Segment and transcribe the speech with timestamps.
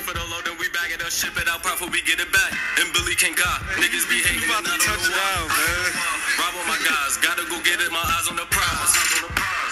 [0.00, 2.16] work for the load, then we bag it up, ship it out, profit, we get
[2.16, 2.52] it back.
[2.80, 4.48] And Billy can't got niggas be hating.
[4.48, 5.28] about to I don't touch know why.
[5.36, 5.88] down, man.
[6.40, 8.92] Rob on my guys, gotta go get it, my eyes on the prize.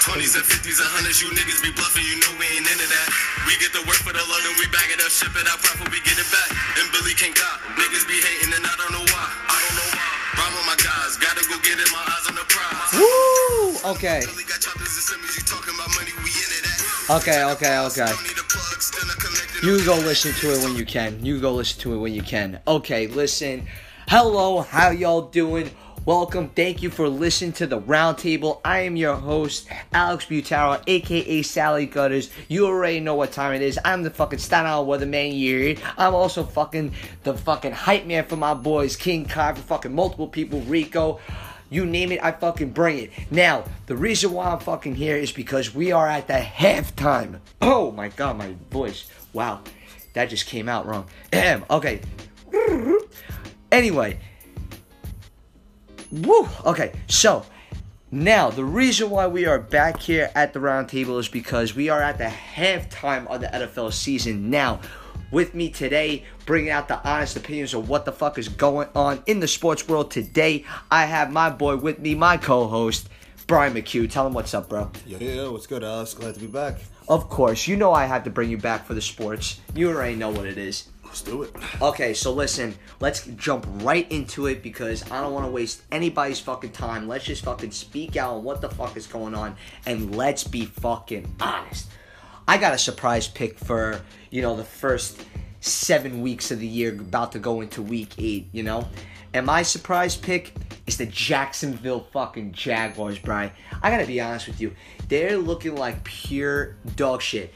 [0.05, 3.09] 20s and 50s and 100s, you niggas be bluffing, you know we ain't into that.
[3.49, 5.61] We get the work for the load, then we bag it up, ship it out,
[5.65, 6.49] profit, we get it back.
[6.77, 9.27] And Billy can't got niggas be hating, and I don't know why.
[9.49, 10.45] I don't know why.
[10.45, 12.91] Rob on my guys, gotta go get it, my eyes on the prize.
[13.01, 13.97] Woo!
[13.97, 14.29] Okay.
[14.29, 16.79] Billy got choppers and semis, you talking about money, we into that.
[17.17, 18.13] Okay, okay, okay.
[19.61, 21.25] You go listen to it when you can.
[21.25, 22.61] You go listen to it when you can.
[22.69, 23.67] Okay, listen.
[24.07, 25.73] Hello, how y'all doing?
[26.05, 26.51] Welcome.
[26.51, 28.61] Thank you for listening to the roundtable.
[28.65, 32.31] I am your host, Alex Butaro, aka Sally Gutters.
[32.47, 33.81] You already know what time it is.
[33.85, 35.77] I'm the fucking Staten Island weatherman here.
[35.97, 36.93] I'm also fucking
[37.25, 41.19] the fucking hype man for my boys, King Kai, for fucking multiple people, Rico.
[41.69, 43.11] You name it, I fucking bring it.
[43.31, 47.41] Now, the reason why I'm fucking here is because we are at the halftime.
[47.61, 49.11] Oh my god, my voice.
[49.33, 49.61] Wow,
[50.15, 51.07] that just came out wrong.
[51.71, 52.01] Okay.
[53.71, 54.19] Anyway.
[56.11, 56.49] Woo!
[56.65, 57.45] Okay, so
[58.11, 61.91] now the reason why we are back here at the round table is because we
[61.91, 64.49] are at the halftime of the NFL season.
[64.49, 64.81] Now,
[65.31, 69.23] with me today, bringing out the honest opinions of what the fuck is going on
[69.27, 73.11] in the sports world today, I have my boy with me, my co-host,
[73.49, 74.09] Brian McHugh.
[74.09, 74.91] Tell him what's up, bro.
[75.07, 76.13] Yeah, yeah, what's good, Alex?
[76.13, 76.77] Glad to be back.
[77.09, 79.61] Of course, you know I had to bring you back for the sports.
[79.75, 80.91] You already know what it is.
[81.03, 81.57] Let's do it.
[81.81, 86.39] Okay, so listen, let's jump right into it because I don't want to waste anybody's
[86.39, 87.09] fucking time.
[87.09, 90.67] Let's just fucking speak out on what the fuck is going on and let's be
[90.67, 91.89] fucking honest.
[92.47, 95.25] I got a surprise pick for, you know, the first
[95.61, 98.87] seven weeks of the year, about to go into week eight, you know?
[99.33, 100.53] And my surprise pick
[100.89, 103.53] is the Jacksonville fucking Jaguars, Brian.
[103.83, 104.75] I gotta be honest with you.
[105.09, 107.53] They're looking like pure dog shit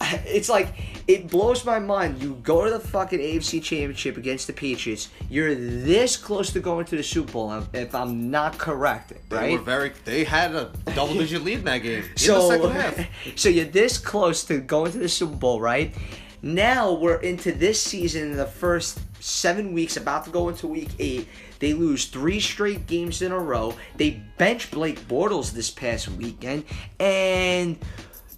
[0.26, 0.74] it's like
[1.06, 2.22] it blows my mind.
[2.22, 5.08] You go to the fucking AFC Championship against the Patriots.
[5.28, 9.48] You're this close to going to the Super Bowl, if I'm not correct, right?
[9.48, 9.92] They were very.
[10.04, 13.06] They had a double digit lead in that game in the so, second half.
[13.36, 15.94] so you're this close to going to the Super Bowl, right?
[16.42, 21.28] Now we're into this season, the first seven weeks, about to go into week eight.
[21.64, 23.74] They lose three straight games in a row.
[23.96, 26.64] They bench Blake Bortles this past weekend,
[27.00, 27.78] and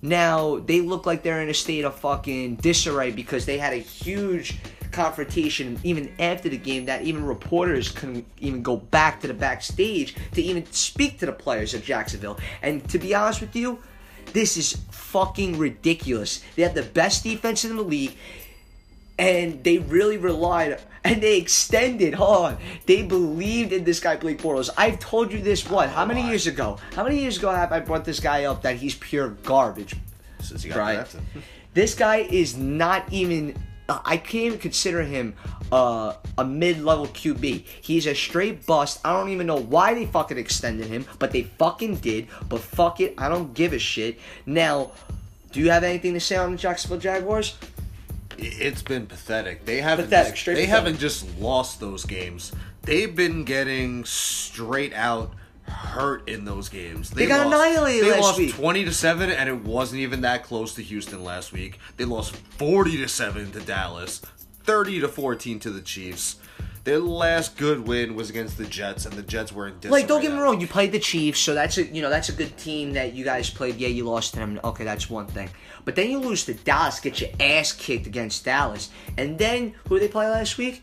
[0.00, 3.78] now they look like they're in a state of fucking disarray because they had a
[3.78, 4.58] huge
[4.92, 10.14] confrontation even after the game that even reporters couldn't even go back to the backstage
[10.34, 12.38] to even speak to the players of Jacksonville.
[12.62, 13.80] And to be honest with you,
[14.34, 16.44] this is fucking ridiculous.
[16.54, 18.16] They have the best defense in the league
[19.18, 22.14] and they really relied and they extended.
[22.14, 24.70] Hold on, they believed in this guy Blake Bortles.
[24.76, 25.68] I've told you this.
[25.68, 25.88] What?
[25.90, 26.78] How many years ago?
[26.94, 29.94] How many years ago have I brought this guy up that he's pure garbage?
[30.40, 30.94] Since he got Right.
[30.96, 31.20] drafted.
[31.74, 33.54] This guy is not even.
[33.86, 35.34] uh, I can't even consider him
[35.70, 37.64] uh, a mid-level QB.
[37.82, 38.98] He's a straight bust.
[39.04, 42.28] I don't even know why they fucking extended him, but they fucking did.
[42.48, 44.18] But fuck it, I don't give a shit.
[44.46, 44.92] Now,
[45.52, 47.56] do you have anything to say on the Jacksonville Jaguars?
[48.38, 49.64] It's been pathetic.
[49.64, 50.06] They haven't.
[50.06, 50.70] Pathetic, just, they pathetic.
[50.70, 52.52] haven't just lost those games.
[52.82, 55.34] They've been getting straight out
[55.68, 57.10] hurt in those games.
[57.10, 58.54] They, got lost, annihilated They lost week.
[58.54, 61.78] twenty to seven, and it wasn't even that close to Houston last week.
[61.96, 64.22] They lost forty to seven to Dallas,
[64.64, 66.36] thirty to fourteen to the Chiefs.
[66.84, 70.02] Their last good win was against the Jets, and the Jets were in disarray.
[70.02, 72.28] Like, don't get me wrong, you played the Chiefs, so that's a you know that's
[72.28, 73.76] a good team that you guys played.
[73.76, 74.60] Yeah, you lost to them.
[74.62, 75.50] Okay, that's one thing.
[75.86, 79.98] But then you lose to Dallas, get your ass kicked against Dallas, and then who
[79.98, 80.82] did they play last week?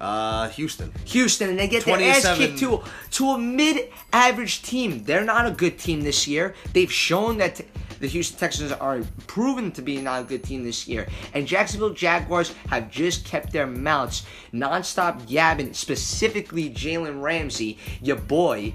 [0.00, 0.92] Uh, Houston.
[1.06, 2.82] Houston, and they get their ass kicked to
[3.12, 5.04] to a mid-average team.
[5.04, 6.54] They're not a good team this year.
[6.72, 7.64] They've shown that t-
[8.00, 11.06] the Houston Texans are proven to be not a good team this year.
[11.34, 18.74] And Jacksonville Jaguars have just kept their mouths nonstop yabbing, specifically Jalen Ramsey, your boy.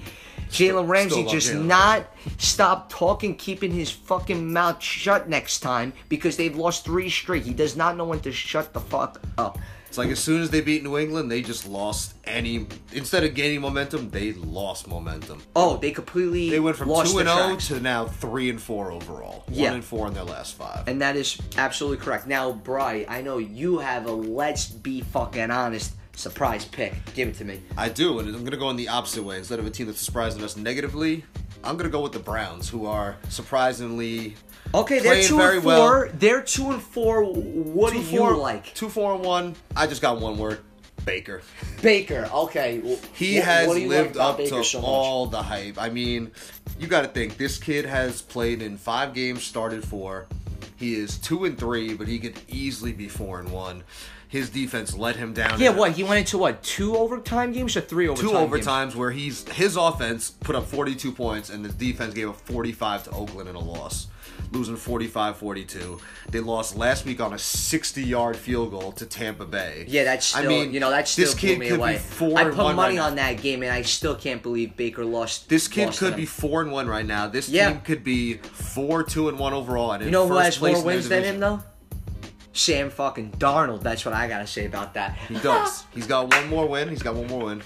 [0.49, 6.37] Jalen Ramsey just Jalen not stop talking, keeping his fucking mouth shut next time because
[6.37, 7.43] they've lost three straight.
[7.43, 9.59] He does not know when to shut the fuck up.
[9.87, 12.67] It's like as soon as they beat New England, they just lost any.
[12.91, 15.41] Instead of gaining momentum, they lost momentum.
[15.55, 18.91] Oh, they completely They went from two and oh zero to now three and four
[18.91, 19.45] overall.
[19.49, 19.69] Yeah.
[19.69, 20.87] One and four in their last five.
[20.87, 22.27] And that is absolutely correct.
[22.27, 26.93] Now, Bry, I know you have a let's be fucking honest surprise pick.
[27.13, 27.61] Give it to me.
[27.77, 29.37] I do, and I'm gonna go in the opposite way.
[29.37, 31.23] Instead of a team that's surprising us negatively,
[31.63, 34.35] I'm gonna go with the Browns, who are surprisingly
[34.73, 35.71] Okay, they're two very and four.
[35.71, 36.09] well.
[36.13, 37.23] They're two and four.
[37.23, 38.73] What do two you like?
[38.73, 39.55] Two four and one.
[39.75, 40.59] I just got one word.
[41.05, 41.41] Baker.
[41.81, 42.29] Baker.
[42.33, 42.79] Okay.
[42.79, 45.77] well, He what- has what you like lived up Baker to so all the hype.
[45.81, 46.31] I mean,
[46.77, 50.27] you got to think this kid has played in five games, started four.
[50.75, 53.83] He is two and three, but he could easily be four and one.
[54.29, 55.59] His defense let him down.
[55.59, 58.29] Yeah, what he went into what two overtime games or three overtime?
[58.29, 58.65] Two games?
[58.67, 63.05] overtimes where he's his offense put up 42 points and the defense gave up 45
[63.05, 64.07] to Oakland in a loss,
[64.51, 66.01] losing 45-42.
[66.29, 69.85] They lost last week on a 60-yard field goal to Tampa Bay.
[69.87, 71.93] Yeah, that's still I mean, you know that still this blew kid me could away.
[71.93, 74.75] be four I put one money right on that game, and I still can't believe
[74.75, 75.47] Baker lost.
[75.47, 76.19] This kid lost could them.
[76.19, 77.27] be four and one right now.
[77.27, 77.71] This Yeah.
[77.71, 79.93] team could be four two and one overall.
[79.93, 81.63] And You in know who first has place more in wins than him though?
[82.57, 83.81] Sam fucking Darnold.
[83.81, 85.15] That's what I gotta say about that.
[85.27, 85.83] He does.
[85.93, 86.89] He's got one more win.
[86.89, 87.61] He's got one more win.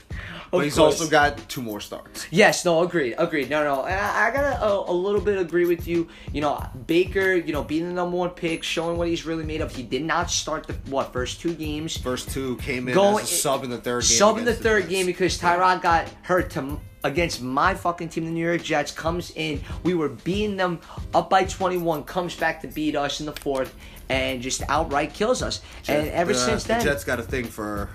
[0.52, 1.00] But Of he's course.
[1.00, 2.28] also got two more starts.
[2.30, 3.50] Yes, no, agreed, agreed.
[3.50, 6.10] No, no, I, I gotta a, a little bit agree with you.
[6.34, 9.62] You know, Baker, you know, being the number one pick, showing what he's really made
[9.62, 9.74] of.
[9.74, 11.96] He did not start the what first two games.
[11.96, 14.18] First two came in Going- as a sub in the third game.
[14.18, 18.32] Sub in the third game because Tyrod got hurt to against my fucking team, the
[18.32, 18.92] New York Jets.
[18.92, 20.80] Comes in, we were beating them
[21.14, 22.04] up by 21.
[22.04, 23.76] Comes back to beat us in the fourth,
[24.10, 25.62] and just outright kills us.
[25.88, 27.90] and ever the- since then, the Jets got a thing for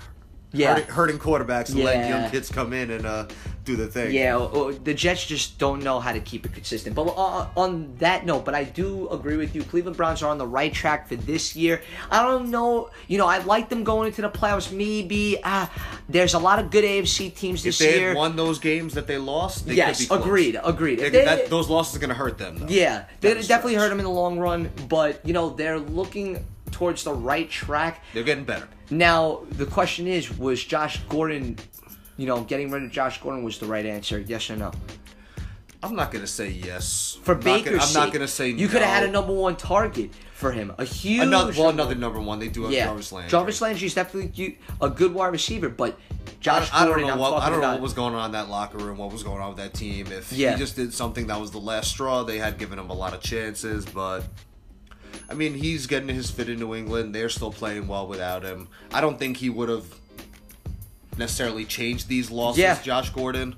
[0.53, 0.73] Yeah.
[0.75, 3.27] hurting, hurting quarterbacks and letting young kids come in and uh,
[3.65, 4.13] do the thing.
[4.13, 6.95] Yeah, uh, the Jets just don't know how to keep it consistent.
[6.95, 9.63] But uh, on that note, but I do agree with you.
[9.63, 11.81] Cleveland Browns are on the right track for this year.
[12.09, 14.71] I don't know, you know, I like them going into the playoffs.
[14.71, 15.67] Maybe uh,
[16.07, 18.15] there's a lot of good AFC teams If this they year.
[18.15, 20.21] won those games that they lost, they yes, could be close.
[20.25, 20.99] agreed, agreed.
[20.99, 22.67] They- that, those losses are going to hurt them, though.
[22.69, 24.71] yeah, they definitely hurt them in the long run.
[24.87, 28.01] But you know, they're looking towards the right track.
[28.13, 28.67] They're getting better.
[28.89, 31.57] Now the question is, was Josh Gordon,
[32.17, 34.19] you know, getting rid of Josh Gordon was the right answer?
[34.19, 34.71] Yes or no?
[35.83, 37.19] I'm not going to say yes.
[37.21, 39.11] For I'm not Baker's gonna, I'm not going to say you could have had a
[39.11, 42.39] number one target for him, a huge Another, well, another number one.
[42.39, 42.85] They do have yeah.
[42.85, 43.29] Jarvis Landry.
[43.31, 47.13] Jarvis Landry is definitely a good wide receiver, but I, Josh I don't Gordon, know
[47.13, 49.23] I'm what I don't know what was going on in that locker room, what was
[49.23, 50.07] going on with that team.
[50.11, 50.53] If Yeah.
[50.53, 53.13] he just did something that was the last straw, they had given him a lot
[53.13, 54.23] of chances, but
[55.29, 57.13] I mean, he's getting his fit in New England.
[57.13, 58.67] They're still playing well without him.
[58.93, 59.85] I don't think he would have
[61.17, 62.81] necessarily changed these losses, Yeah.
[62.81, 63.55] Josh Gordon.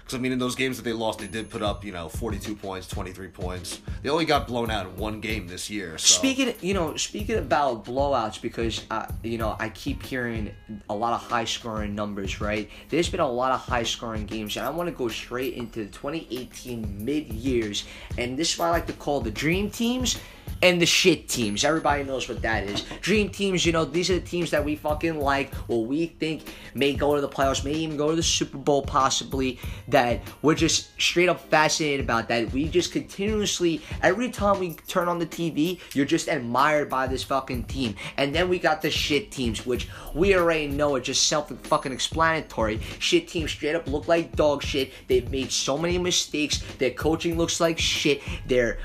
[0.00, 2.08] Because I mean, in those games that they lost, they did put up, you know,
[2.08, 3.80] forty-two points, twenty-three points.
[4.02, 5.96] They only got blown out in one game this year.
[5.96, 6.18] So.
[6.18, 10.50] Speaking, you know, speaking about blowouts, because uh, you know I keep hearing
[10.90, 12.40] a lot of high scoring numbers.
[12.40, 15.54] Right, there's been a lot of high scoring games, and I want to go straight
[15.54, 17.84] into the 2018 mid years,
[18.18, 20.18] and this is what I like to call the dream teams
[20.62, 21.64] and the shit teams.
[21.64, 22.84] Everybody knows what that is.
[23.00, 26.54] Dream teams, you know, these are the teams that we fucking like, or we think
[26.74, 29.58] may go to the playoffs, may even go to the Super Bowl, possibly.
[29.88, 32.28] That we're just straight up fascinated about.
[32.28, 37.08] That we just continuously, every time we turn on the TV, you're just admired by
[37.08, 37.96] this fucking team.
[38.16, 41.92] And then we got the shit teams, which we already know are just self fucking
[41.92, 42.80] explanatory.
[43.00, 44.92] Shit teams straight up look like dog shit.
[45.08, 46.62] They've made so many mistakes.
[46.78, 48.22] Their coaching looks like shit.
[48.46, 48.78] They're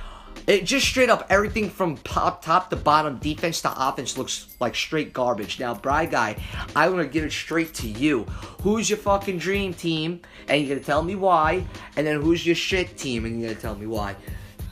[0.48, 4.76] it just straight up everything from top top to bottom, defense to offense looks like
[4.76, 5.60] straight garbage.
[5.60, 6.38] Now, Bry Guy,
[6.76, 8.24] I'm gonna give it straight to you.
[8.62, 10.22] Who's your fucking dream team?
[10.48, 11.66] And you're gonna tell me why.
[11.98, 13.26] And then who's your shit team?
[13.26, 14.16] And you're gonna tell me why.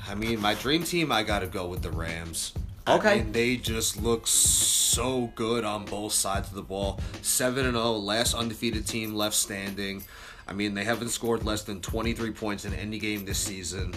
[0.07, 2.53] I mean, my dream team, I got to go with the Rams.
[2.87, 3.09] Okay.
[3.09, 6.99] I mean, they just look so good on both sides of the ball.
[7.21, 10.03] 7 and 0, last undefeated team left standing.
[10.47, 13.95] I mean, they haven't scored less than 23 points in any game this season.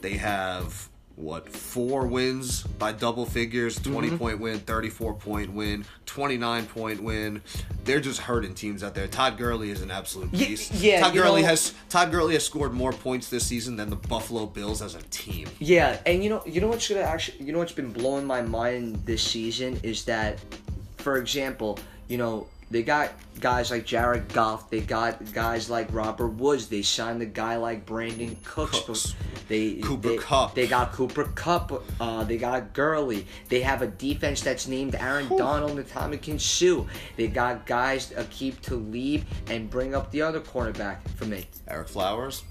[0.00, 0.89] They have
[1.20, 4.16] what, four wins by double figures, 20 Mm-hmm.
[4.16, 7.42] point win, 34 point win, 29 point win.
[7.84, 9.06] They're just hurting teams out there.
[9.06, 10.72] Todd Gurley is an absolute beast.
[10.74, 13.90] yeah, Todd you Gurley know- has Todd Gurley has scored more points this season than
[13.90, 15.48] the Buffalo Bills as a team.
[15.58, 18.42] Yeah, and you know, you know what's gonna actually, you know what's been blowing my
[18.42, 20.38] mind this season is that,
[20.98, 26.28] for example, you know, they got guys like Jared Goff, they got guys like Robert
[26.28, 29.14] Woods, they signed a guy like Brandin Cooks, Cooks.
[29.48, 30.54] they Cooper they, Kupp.
[30.54, 35.28] they got Cooper Kupp, uh, they got Gurley, they have a defense that's named Aaron
[35.28, 36.86] Donald and Tommy Sue.
[37.16, 41.46] They got guys uh, keep to Talib and bring up the other cornerback for me.
[41.66, 42.44] Eric Flowers.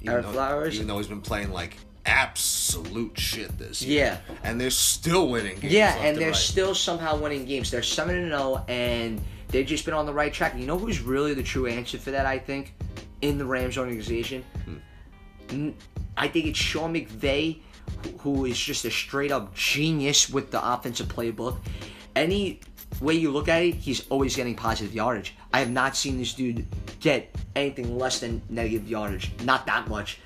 [0.00, 0.74] Even Eric though- Flowers?
[0.76, 4.20] Even though he's been playing like absolute shit this year.
[4.28, 4.34] Yeah.
[4.44, 5.72] And they're still winning games.
[5.72, 6.36] Yeah, and they're right.
[6.36, 7.70] still somehow winning games.
[7.70, 10.54] They're seven and zero, and they've just been on the right track.
[10.56, 12.26] You know who's really the true answer for that?
[12.26, 12.74] I think
[13.22, 14.44] in the Rams organization,
[15.50, 15.70] hmm.
[16.16, 17.60] I think it's Sean McVay,
[18.02, 21.58] who- who is just a straight up genius with the offensive playbook.
[22.14, 22.60] Any
[23.00, 25.34] way you look at it, he's always getting positive yardage.
[25.52, 26.66] I have not seen this dude
[27.00, 29.30] get anything less than negative yardage.
[29.44, 30.18] Not that much.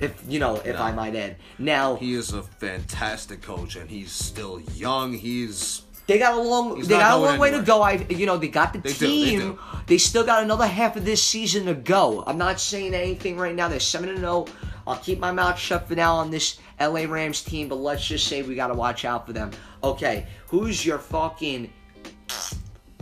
[0.00, 0.82] If you know, if No.
[0.82, 1.36] I might add.
[1.58, 5.12] Now He is a fantastic coach, and he's still young.
[5.12, 6.76] He's They got a long.
[6.76, 7.82] He's they got a long way to go.
[7.82, 9.38] I, you know, they got the They do, they team.
[9.40, 9.58] do.
[9.86, 12.24] They still got another half of this season to go.
[12.26, 13.68] I'm not saying anything right now.
[13.68, 14.46] They're seven and zero
[14.86, 18.26] I'll keep my mouth shut for now on this LA Rams team, but let's just
[18.26, 19.50] say we gotta watch out for them.
[19.84, 21.70] Okay, who's your fucking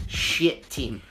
[0.06, 1.02] shit team?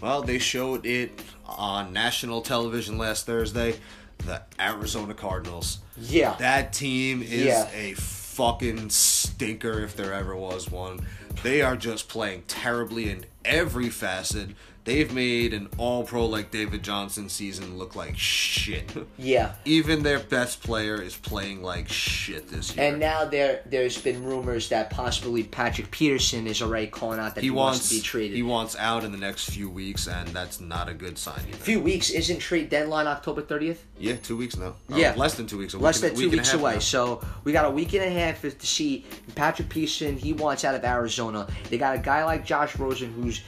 [0.00, 3.76] Well, they showed it on national television last Thursday.
[4.18, 5.78] The Arizona Cardinals.
[5.98, 6.34] Yeah.
[6.38, 7.68] That team is Yeah.
[7.74, 11.06] a fucking stinker if there ever was one.
[11.42, 14.50] They are just playing terribly in every facet.
[14.84, 18.92] They've made an all pro like David Johnson season look like shit.
[19.16, 19.54] Yeah.
[19.64, 22.88] Even their best player is playing like shit this year.
[22.90, 27.40] And now there there's been rumors that possibly Patrick Peterson is already calling out that
[27.42, 28.36] he, he wants, wants to be traded.
[28.36, 31.40] he wants out in the next few weeks, and that's not a good sign.
[31.48, 31.56] Either.
[31.58, 33.78] few weeks isn't trade deadline October 30th?
[33.98, 34.74] Yeah, two weeks now.
[34.90, 35.14] Or Yeah.
[35.16, 35.72] less than two weeks.
[35.74, 36.74] A Less week than two week weeks away.
[36.74, 36.78] now.
[36.80, 40.16] So we got a week and a half to see Patrick Peterson.
[40.18, 41.46] He wants out of Arizona.
[41.70, 43.40] They got a guy like Josh Rosen who's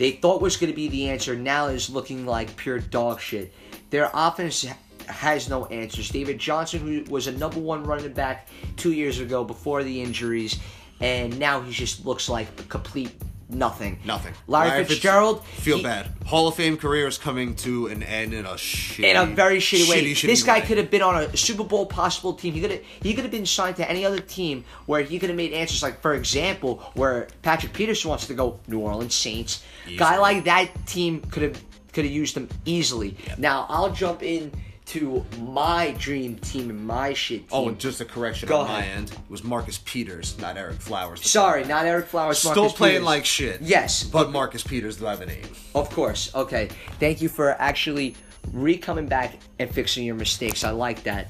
[0.00, 1.36] they thought was going to be the answer.
[1.36, 3.52] Now is looking like pure dog shit.
[3.90, 4.64] Their offense
[5.06, 6.08] has no answers.
[6.08, 10.58] David Johnson, who was a number one running back two years ago before the injuries,
[11.00, 13.12] and now he just looks like a complete
[13.50, 13.98] nothing.
[14.04, 14.32] Nothing.
[14.46, 15.44] Larry, Fitz- Fitzgerald.
[15.46, 16.08] Feel he- bad.
[16.26, 19.58] Hall of Fame career is coming to an end in a shitty, in a very
[19.58, 20.04] shitty, way.
[20.12, 22.54] shitty, this guy could have been on a Super Bowl possible team.
[22.54, 25.28] He could have he could have been signed to any other team where he could
[25.30, 29.62] have made answers like, for example, where Patrick Peterson wants to go New Orleans Saints.
[29.96, 33.16] Guy like that team could have could have used him easily.
[33.36, 34.52] Now I'll jump in
[34.90, 37.66] to my dream team and my shit oh, team.
[37.66, 38.98] Oh, and just a correction Go on my ahead.
[38.98, 39.10] end.
[39.12, 41.24] It was Marcus Peters, not Eric Flowers.
[41.24, 42.38] Sorry, not Eric Flowers.
[42.38, 43.06] Still Marcus playing Peters.
[43.06, 43.60] like shit.
[43.60, 45.44] Yes, But Marcus Peters by the name.
[45.76, 46.34] Of course.
[46.34, 46.70] Okay.
[46.98, 48.16] Thank you for actually
[48.52, 50.64] re coming back and fixing your mistakes.
[50.64, 51.28] I like that.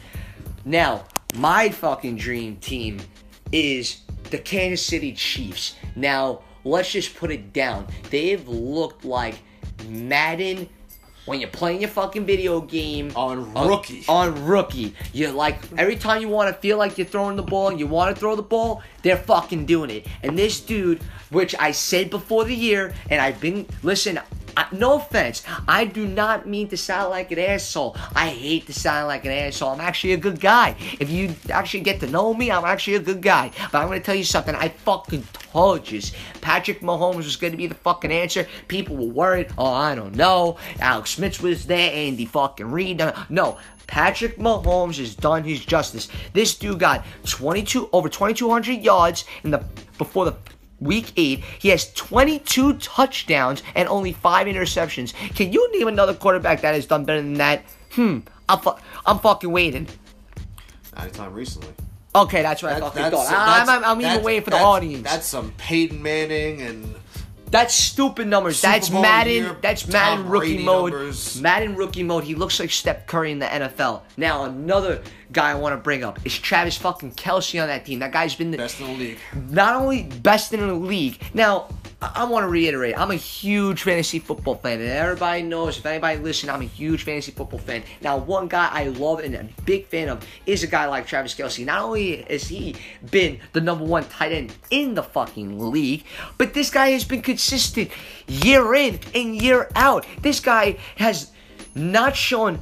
[0.64, 2.98] Now, my fucking dream team
[3.52, 4.00] is
[4.30, 5.74] the Kansas City Chiefs.
[5.96, 7.86] Now, let's just put it down.
[8.08, 9.34] They've looked like
[9.86, 10.68] Madden
[11.30, 14.04] when you're playing your fucking video game On uh, rookie.
[14.08, 14.92] on rookie.
[15.12, 17.86] You're like every time you want to feel like you're throwing the ball and you
[17.86, 20.08] want to throw the ball, they're fucking doing it.
[20.24, 24.18] And this dude, which I said before the year, and I've been listen.
[24.72, 27.96] No offense, I do not mean to sound like an asshole.
[28.14, 29.70] I hate to sound like an asshole.
[29.70, 30.76] I'm actually a good guy.
[31.00, 33.50] If you actually get to know me, I'm actually a good guy.
[33.72, 34.54] But I'm gonna tell you something.
[34.54, 36.00] I fucking told you,
[36.40, 38.46] Patrick Mahomes was gonna be the fucking answer.
[38.68, 39.48] People were worried.
[39.58, 40.56] Oh, I don't know.
[40.78, 43.00] Alex Smith was there, Andy fucking Reid.
[43.00, 46.08] Uh, no, Patrick Mahomes has done his justice.
[46.32, 49.64] This dude got 22 over 2,200 yards in the
[49.98, 50.36] before the
[50.80, 51.40] week eight.
[51.58, 55.12] He has 22 touchdowns and only five interceptions.
[55.34, 57.62] Can you name another quarterback that has done better than that?
[57.92, 58.20] Hmm.
[58.48, 58.74] I'm fu-
[59.06, 59.86] I'm fucking waiting.
[60.96, 61.72] Not anytime recently.
[62.14, 63.36] Okay, that's what I That- fucking that's- thought.
[63.36, 65.04] I- I'm, I'm, I'm even waiting for the audience.
[65.04, 66.94] That's some Peyton Manning and
[67.50, 68.60] That's stupid numbers.
[68.60, 69.32] Super that's Bowl Madden.
[69.32, 70.92] year, that's Madden rookie mode.
[70.92, 71.40] numbers.
[71.40, 72.24] Madden rookie mode.
[72.24, 74.02] He looks like Steph Curry in the NFL.
[74.16, 75.02] Now another
[75.32, 77.98] guy I want to bring up is Travis fucking Kelsey on that team.
[78.00, 79.18] That guy's been the, best in the league.
[79.48, 81.20] not only best in the league.
[81.34, 81.68] Now,
[82.00, 85.78] I, I want to reiterate, I'm a huge fantasy football fan, and everybody knows.
[85.78, 87.82] If anybody listen, I'm a huge fantasy football fan.
[88.00, 91.34] Now, one guy I love and a big fan of is a guy like Travis
[91.34, 91.64] Kelce.
[91.64, 92.76] Not only has he
[93.10, 96.04] been the number one tight end in the fucking league,
[96.38, 97.90] but this guy has been consistent
[98.26, 100.06] year in and year out.
[100.20, 101.32] This guy has
[101.74, 102.60] not shown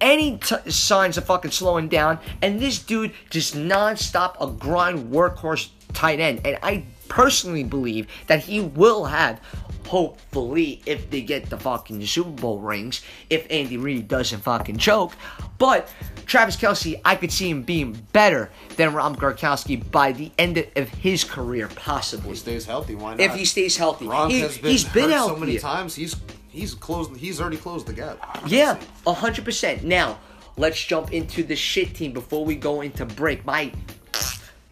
[0.00, 5.70] any t- signs of fucking slowing down, and this dude just nonstop a grind workhorse
[5.92, 6.40] tight end.
[6.44, 9.40] And I personally believe that he will have,
[9.86, 15.12] hopefully, if they get the fucking Super Bowl rings, if Andy Reid doesn't fucking choke.
[15.58, 15.92] But
[16.26, 20.88] Travis Kelce, I could see him being better than Rob Gronkowski by the end of
[20.88, 22.30] his career, possibly.
[22.30, 22.94] If he stays healthy.
[22.94, 23.20] Why not?
[23.20, 25.34] If he stays healthy, Gronk he, has been, he's been healthy.
[25.34, 25.94] so many times.
[25.94, 26.16] He's
[26.48, 27.16] he's closed.
[27.16, 28.18] He's already closed the gap.
[28.46, 29.84] Yeah, hundred percent.
[29.84, 30.18] Now,
[30.56, 33.44] let's jump into the shit team before we go into break.
[33.44, 33.72] My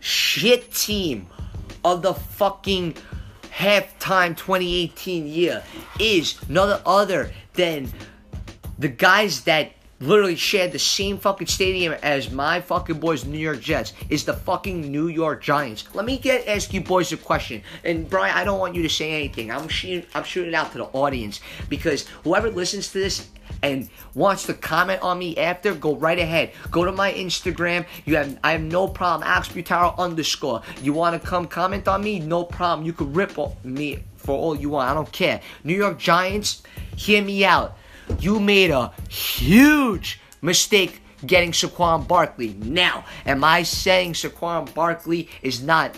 [0.01, 1.27] shit team
[1.87, 2.97] of the fucking
[3.57, 5.63] halftime 2018 year
[6.01, 7.89] is none other than
[8.77, 13.61] the guys that literally shared the same fucking stadium as my fucking boys, New York
[13.61, 15.85] Jets, is the fucking New York Giants.
[15.95, 18.91] Let me get ask you boys a question, and Brian, I don't want you to
[18.91, 19.53] say anything.
[19.53, 23.29] I'm shooting, I'm shooting it out to the audience because whoever listens to this
[23.63, 26.53] and wants to comment on me after, go right ahead.
[26.71, 27.87] Go to my Instagram.
[28.05, 29.29] You have I have no problem.
[29.29, 30.63] Alex Butaro underscore.
[30.83, 32.21] You want to come comment on me?
[32.21, 32.87] No problem.
[32.87, 34.91] You could rip me for all you want.
[34.91, 35.41] I don't care.
[35.65, 36.63] New York Giants,
[36.97, 37.77] hear me out.
[38.21, 42.55] You made a huge mistake getting Saquon Barkley.
[42.61, 45.97] Now, am I saying Saquon Barkley is not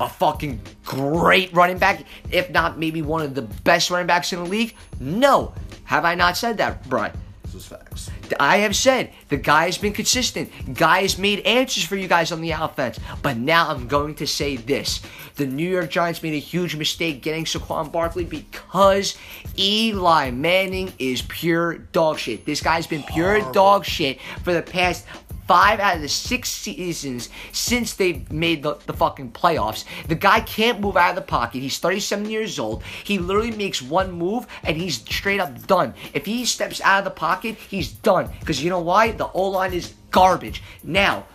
[0.00, 2.04] a fucking great running back?
[2.30, 4.74] If not, maybe one of the best running backs in the league?
[5.00, 5.52] No.
[5.92, 7.12] Have I not said that, Brian?
[7.42, 8.10] This is facts.
[8.40, 10.50] I have said the guy has been consistent.
[10.72, 12.98] Guy has made answers for you guys on the offense.
[13.20, 15.02] But now I'm going to say this:
[15.36, 19.18] the New York Giants made a huge mistake getting Saquon Barkley because
[19.58, 22.46] Eli Manning is pure dog shit.
[22.46, 25.04] This guy's been pure dog shit for the past
[25.46, 29.84] five out of the six seasons since they've made the, the fucking playoffs.
[30.06, 31.60] The guy can't move out of the pocket.
[31.60, 32.82] He's 37 years old.
[33.04, 35.94] He literally makes one move and he's straight up done.
[36.14, 38.30] If he steps out of the pocket, he's done.
[38.40, 39.12] Because you know why?
[39.12, 40.62] The O line is garbage.
[40.82, 41.26] Now,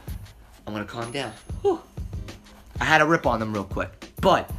[0.65, 1.33] I'm gonna calm down.
[1.61, 1.81] Whew.
[2.79, 4.11] I had a rip on them real quick.
[4.21, 4.49] But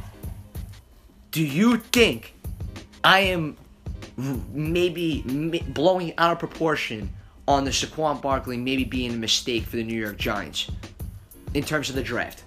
[1.31, 2.33] do you think
[3.03, 3.57] I am
[4.51, 5.21] maybe
[5.69, 7.09] blowing out of proportion
[7.49, 10.69] on the Saquon Barkley maybe being a mistake for the New York Giants
[11.55, 12.43] in terms of the draft?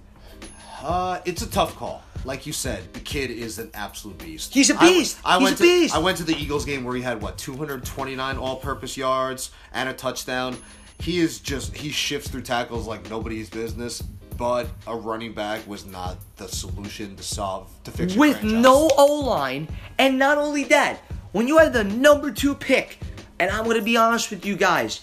[0.80, 2.02] Uh, it's a tough call.
[2.24, 4.54] Like you said, the kid is an absolute beast.
[4.54, 5.18] He's a I- beast.
[5.24, 5.94] I, He's went a to beast.
[5.94, 9.92] I went to the Eagles game where he had what 229 all-purpose yards and a
[9.92, 10.56] touchdown.
[11.00, 14.00] He is just he shifts through tackles like nobody's business.
[14.38, 18.62] But a running back was not the solution to solve to fix With franchise.
[18.62, 19.68] no O line,
[19.98, 21.00] and not only that,
[21.32, 22.98] when you had the number two pick,
[23.42, 25.00] and I'm gonna be honest with you guys,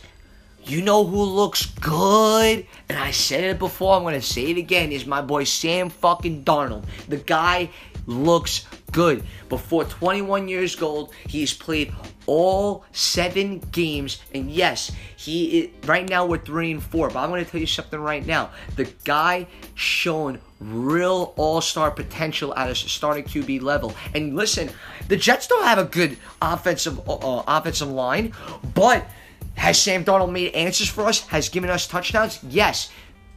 [0.63, 2.65] you know who looks good?
[2.87, 6.45] And I said it before, I'm gonna say it again, is my boy Sam fucking
[6.45, 6.85] Darnold.
[7.09, 7.69] The guy
[8.05, 9.25] looks good.
[9.49, 11.93] Before 21 years old, he's played
[12.27, 17.09] all seven games, and yes, he is, right now we're three and four.
[17.09, 18.51] But I'm gonna tell you something right now.
[18.77, 23.93] The guy shown real all-star potential at a starting QB level.
[24.13, 24.69] And listen,
[25.07, 28.33] the Jets don't have a good offensive uh, offensive line,
[28.73, 29.07] but
[29.55, 31.21] has Sam Darnold made answers for us?
[31.27, 32.39] Has given us touchdowns?
[32.43, 32.89] Yes.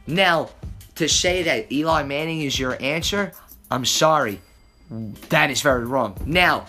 [0.07, 0.49] Now,
[0.95, 3.33] to say that Eli Manning is your answer,
[3.71, 4.41] I'm sorry.
[5.29, 6.15] That is very wrong.
[6.25, 6.65] Now,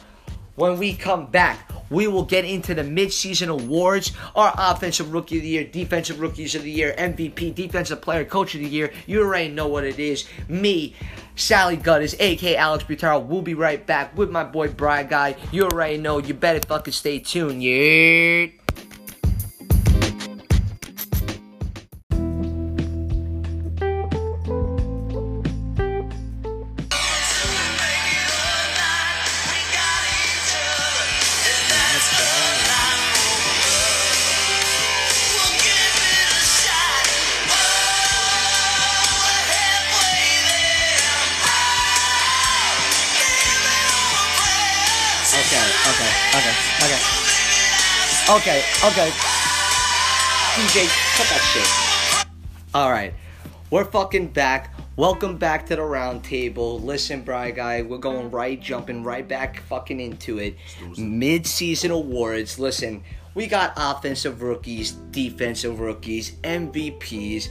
[0.55, 5.43] when we come back, we will get into the midseason awards, our offensive rookie of
[5.43, 8.93] the year, defensive rookies of the year, MVP, defensive player, coach of the year.
[9.07, 10.27] You already know what it is.
[10.49, 10.95] Me,
[11.37, 15.37] Sally Gutters, aka Alex Butaro, will be right back with my boy Brad Guy.
[15.53, 16.19] You already know.
[16.19, 17.63] You better fucking stay tuned.
[17.63, 18.64] Yeah.
[48.35, 49.11] Okay, okay.
[50.57, 52.27] DJ, cut that shit.
[52.75, 53.15] Alright.
[53.71, 54.75] We're fucking back.
[54.97, 56.81] Welcome back to the round table.
[56.81, 60.57] Listen, Bry Guy, we're going right, jumping right back fucking into it.
[60.99, 62.59] Mid season awards.
[62.59, 63.05] Listen,
[63.37, 67.51] we got offensive rookies, defensive rookies, MVPs,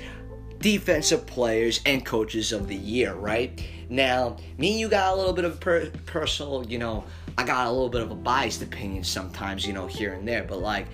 [0.59, 3.65] defensive players, and coaches of the year, right?
[3.89, 7.05] Now, me and you got a little bit of per- personal, you know,
[7.37, 10.43] I got a little bit of a biased opinion sometimes, you know, here and there,
[10.43, 10.87] but like,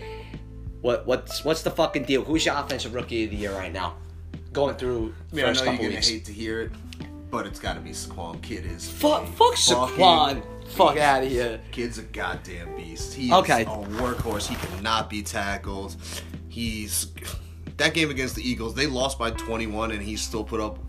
[0.81, 2.23] what what's what's the fucking deal?
[2.23, 3.95] Who's your offensive rookie of the year right now?
[4.53, 6.71] Going through I mean, I first know you're gonna hate to hear it,
[7.29, 8.41] but it's got to be Saquon.
[8.41, 10.41] Kid is Fuck, fuck Saquon.
[10.69, 11.59] Fuck out of here.
[11.71, 13.13] Kid's a goddamn beast.
[13.13, 13.63] He's Okay.
[13.63, 14.47] a workhorse.
[14.47, 15.95] He cannot be tackled.
[16.47, 17.07] He's
[17.77, 18.75] that game against the Eagles.
[18.75, 20.79] They lost by 21, and he still put up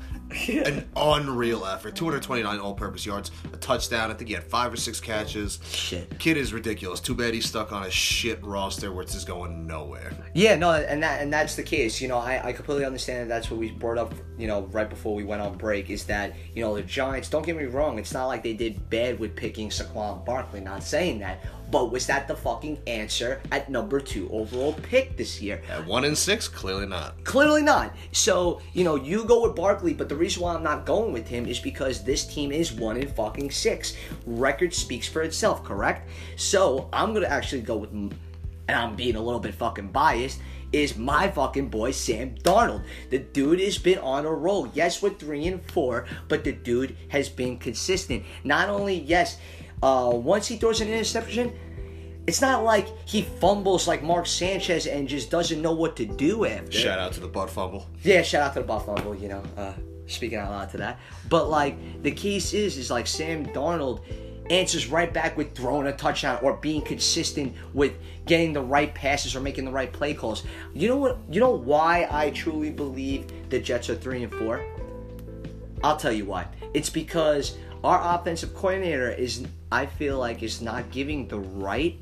[0.48, 1.94] an unreal effort.
[1.94, 4.10] 229 all-purpose yards, a touchdown.
[4.10, 5.58] I think he had five or six catches.
[5.70, 6.18] Shit.
[6.18, 7.00] Kid is ridiculous.
[7.00, 10.12] Too bad he's stuck on a shit roster where it's just going nowhere.
[10.34, 12.00] Yeah, no, and that and that's the case.
[12.00, 14.14] You know, I, I completely understand that that's what we brought up.
[14.38, 17.28] You know, right before we went on break is that you know the Giants.
[17.28, 17.98] Don't get me wrong.
[17.98, 20.60] It's not like they did bad with picking Saquon Barkley.
[20.60, 25.40] Not saying that, but was that the fucking answer at number two overall pick this
[25.40, 25.62] year?
[25.70, 27.22] At one and six, clearly not.
[27.24, 27.94] Clearly not.
[28.12, 31.28] So, you know, you go with Barkley, but the reason why I'm not going with
[31.28, 33.96] him is because this team is one in fucking six.
[34.26, 36.08] Record speaks for itself, correct?
[36.36, 38.14] So, I'm gonna actually go with, and
[38.68, 40.40] I'm being a little bit fucking biased,
[40.72, 42.84] is my fucking boy Sam Darnold.
[43.10, 44.70] The dude has been on a roll.
[44.72, 48.24] Yes, we're three and four, but the dude has been consistent.
[48.44, 49.38] Not only, yes,
[49.82, 51.52] uh, once he throws an interception,
[52.26, 56.44] it's not like he fumbles like Mark Sanchez and just doesn't know what to do
[56.44, 56.72] after.
[56.72, 57.86] Shout out to the butt fumble.
[58.02, 59.14] Yeah, shout out to the butt fumble.
[59.14, 59.72] you know, uh,
[60.06, 61.00] speaking out loud to that.
[61.28, 64.02] But like the case is, is like Sam Darnold
[64.50, 67.94] answers right back with throwing a touchdown or being consistent with
[68.26, 70.42] getting the right passes or making the right play calls.
[70.74, 71.18] You know what?
[71.30, 74.64] You know why I truly believe the Jets are three and four.
[75.82, 76.46] I'll tell you why.
[76.74, 81.98] It's because our offensive coordinator is, I feel like, is not giving the right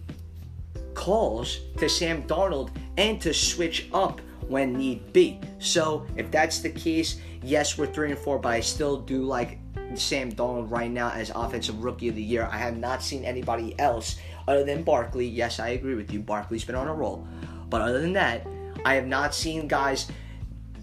[0.95, 5.41] calls to Sam Darnold and to switch up when need be.
[5.59, 9.59] So if that's the case, yes, we're three and four, but I still do like
[9.95, 12.49] Sam Darnold right now as offensive rookie of the year.
[12.51, 15.27] I have not seen anybody else other than Barkley.
[15.27, 16.21] Yes, I agree with you.
[16.21, 17.27] Barkley's been on a roll.
[17.69, 18.47] But other than that,
[18.85, 20.11] I have not seen guys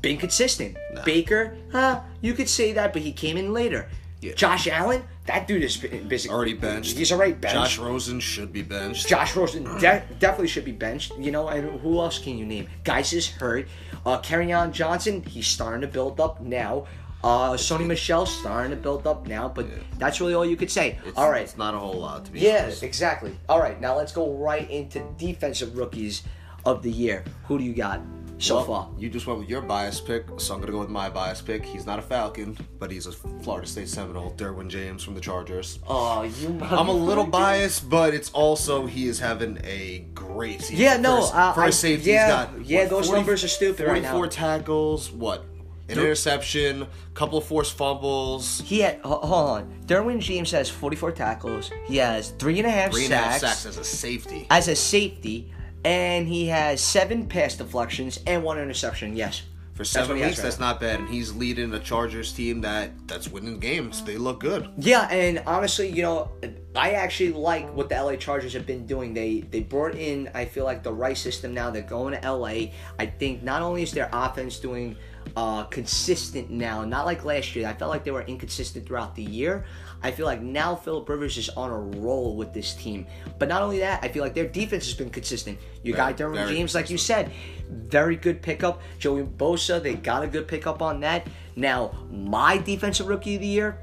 [0.01, 0.77] being consistent.
[1.03, 2.01] Baker, huh?
[2.21, 3.89] You could say that, but he came in later.
[4.33, 6.97] Josh Allen, that dude is basically Already benched.
[6.97, 7.55] He's already benched.
[7.55, 9.07] Josh Rosen should be benched.
[9.07, 11.13] Josh Rosen de- definitely should be benched.
[11.17, 12.67] You know, and who else can you name?
[12.83, 13.67] Guys is hurt.
[14.05, 14.21] Uh,
[14.53, 16.85] on Johnson, he's starting to build up now.
[17.23, 19.65] Uh, Sony Michel starting to build up now, but
[19.97, 20.99] that's really all you could say.
[21.05, 21.41] It's, all right.
[21.41, 22.83] It's not a whole lot to be Yeah, honest.
[22.83, 23.35] exactly.
[23.49, 26.21] All right, now let's go right into defensive rookies
[26.65, 27.23] of the year.
[27.45, 28.01] Who do you got
[28.37, 28.89] so Well, far?
[28.97, 31.63] You just went with your bias pick, so I'm gonna go with my bias pick.
[31.65, 35.79] He's not a Falcon, but he's a Florida State Seminole, Derwin James from the Chargers.
[35.87, 36.59] Oh, you.
[36.61, 40.77] I'm a little biased, but it's also he is having a great season.
[40.77, 44.01] Yeah, no, First, uh, first safety, yeah, he's got yeah, those numbers are stupid right
[44.03, 45.45] 44 tackles, what?
[45.87, 48.99] An interception, couple of forced fumbles, He had.
[49.01, 49.73] ho- Hold on.
[49.85, 51.69] Derwin James has 44 tackles.
[51.85, 54.47] He has three and a half three and a half sacks, sacks as a safety.
[54.49, 55.51] as a safety,
[55.85, 59.15] and he has seven pass deflections and one interception.
[59.15, 59.43] Yes.
[59.75, 60.71] For seven has weeks, right that's now.
[60.71, 64.01] not bad, and he's leading a Chargers team that that's winning games.
[64.03, 64.69] They look good.
[64.77, 66.31] Yeah, and honestly, you know,
[66.73, 69.13] I actually like what the LA Chargers have been doing.
[69.13, 71.71] They they brought in, I feel like the right system now.
[71.71, 72.71] They're going to LA.
[72.97, 74.95] I think not only is their offense doing
[75.35, 77.67] uh, consistent now, not like last year.
[77.67, 79.65] I felt like they were inconsistent throughout the year.
[80.01, 83.07] I feel like now Philip Rivers is on a roll with this team.
[83.39, 85.57] But not only that, I feel like their defense has been consistent.
[85.83, 87.31] Your guy Very, Derwin very James, like you said,
[87.69, 88.81] very good pickup.
[88.99, 91.27] Joey Bosa, they got a good pickup on that.
[91.55, 93.79] Now, my defensive rookie of the year,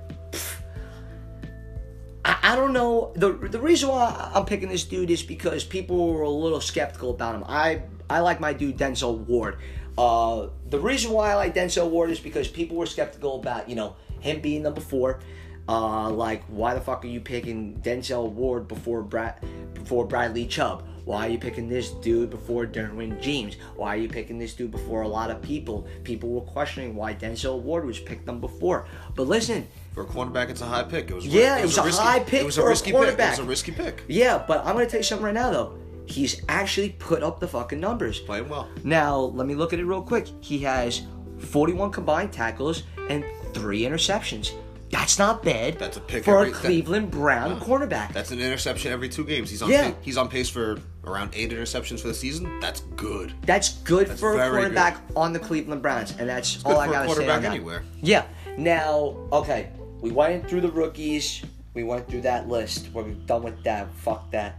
[2.24, 3.12] I, I don't know.
[3.16, 7.11] The the reason why I'm picking this dude is because people were a little skeptical
[7.11, 7.44] about him.
[7.46, 9.59] I I like my dude Denzel Ward.
[9.98, 13.74] Uh, the reason why I like Denzel Ward is because people were skeptical about you
[13.74, 15.20] know him being number four.
[15.68, 19.37] Uh, like why the fuck are you picking Denzel Ward before Brad
[19.74, 20.85] before Bradley Chubb?
[21.05, 23.57] Why are you picking this dude before Derwin James?
[23.74, 25.87] Why are you picking this dude before a lot of people?
[26.05, 28.87] People were questioning why Denzel Ward was picked number four.
[29.16, 31.11] But listen, For a cornerback, it's a high pick.
[31.11, 33.18] It was Yeah, it was a high pick It was for a a risky pick.
[33.18, 34.05] It was a risky pick.
[34.09, 35.78] Yeah, but I'm gonna tell you something right now though.
[36.12, 38.20] He's actually put up the fucking numbers.
[38.20, 38.68] Playing well.
[38.85, 40.29] Now, let me look at it real quick.
[40.40, 41.03] He has
[41.38, 44.53] 41 combined tackles and three interceptions.
[44.90, 48.12] That's not bad That's a pick for every- a that- Cleveland Brown cornerback.
[48.12, 49.48] That's an interception every two games.
[49.48, 49.70] He's on.
[49.70, 49.92] Yeah.
[49.92, 52.61] pa- he's on pace for around eight interceptions for the season.
[52.61, 53.33] That's good.
[53.46, 56.79] That's good That's for a very quarterback on the Cleveland Browns, and that's all good
[56.81, 57.51] I gotta say on quarterback that.
[57.55, 57.85] anywhere.
[58.03, 58.25] Yeah.
[58.59, 59.70] Now, okay,
[60.03, 61.40] we went through the rookies.
[61.72, 62.88] We went through that list.
[62.92, 63.90] We're done with that.
[63.94, 64.59] Fuck that.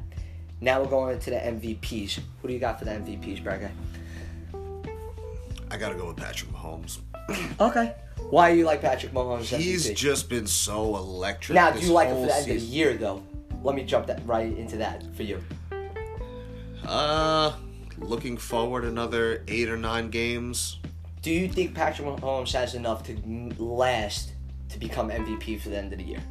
[0.61, 2.19] Now we're going into the MVPs.
[2.41, 3.71] Who do you got for the MVPs, Brad?
[5.69, 6.99] I gotta go with Patrick Mahomes.
[7.59, 7.95] Okay.
[8.29, 9.55] Why do you like Patrick Mahomes?
[9.55, 9.95] He's MVP?
[9.95, 11.55] just been so electric.
[11.55, 11.71] now.
[11.71, 13.23] Do you like him for the end of the year, though?
[13.63, 15.41] Let me jump that right into that for you.
[16.85, 17.53] Uh,
[17.97, 20.79] looking forward another eight or nine games.
[21.21, 23.15] Do you think Patrick Mahomes has enough to
[23.57, 24.33] last
[24.69, 26.23] to become MVP for the end of the year?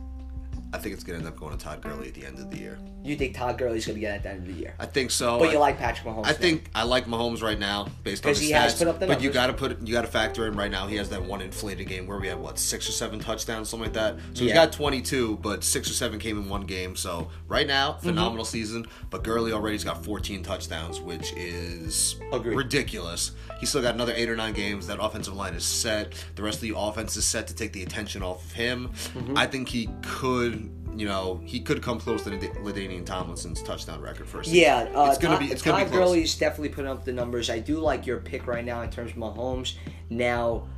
[0.74, 2.58] I think it's gonna end up going to Todd Gurley at the end of the
[2.58, 2.78] year.
[3.04, 4.74] You think Todd Gurley's going to get at the end of the year?
[4.78, 5.38] I think so.
[5.38, 6.26] But I- you like Patrick Mahomes?
[6.26, 6.36] I now.
[6.36, 8.58] think I like Mahomes right now based on his he stats.
[8.60, 10.70] has put up the but you got to put you got to factor in right
[10.70, 10.86] now.
[10.86, 13.86] He has that one inflated game where we had what six or seven touchdowns, something
[13.86, 14.16] like that.
[14.34, 16.94] So he's got twenty-two, but six or seven came in one game.
[16.96, 18.06] So right now, Mm-hmm.
[18.06, 18.86] phenomenal season.
[19.10, 22.56] But Gurley already's got 14 touchdowns, which is Agreed.
[22.56, 23.32] ridiculous.
[23.60, 24.86] He's still got another eight or nine games.
[24.86, 26.14] That offensive line is set.
[26.36, 28.88] The rest of the offense is set to take the attention off of him.
[29.14, 29.36] Mm-hmm.
[29.36, 30.70] I think he could.
[30.94, 34.60] You know, he could come close to Ladainian Tomlinson's touchdown record for a season.
[34.60, 35.52] Yeah, uh, it's gonna Todd, be.
[35.52, 35.98] It's gonna be close.
[35.98, 37.48] Gurley's definitely putting up the numbers.
[37.48, 39.74] I do like your pick right now in terms of Mahomes.
[40.10, 40.68] Now,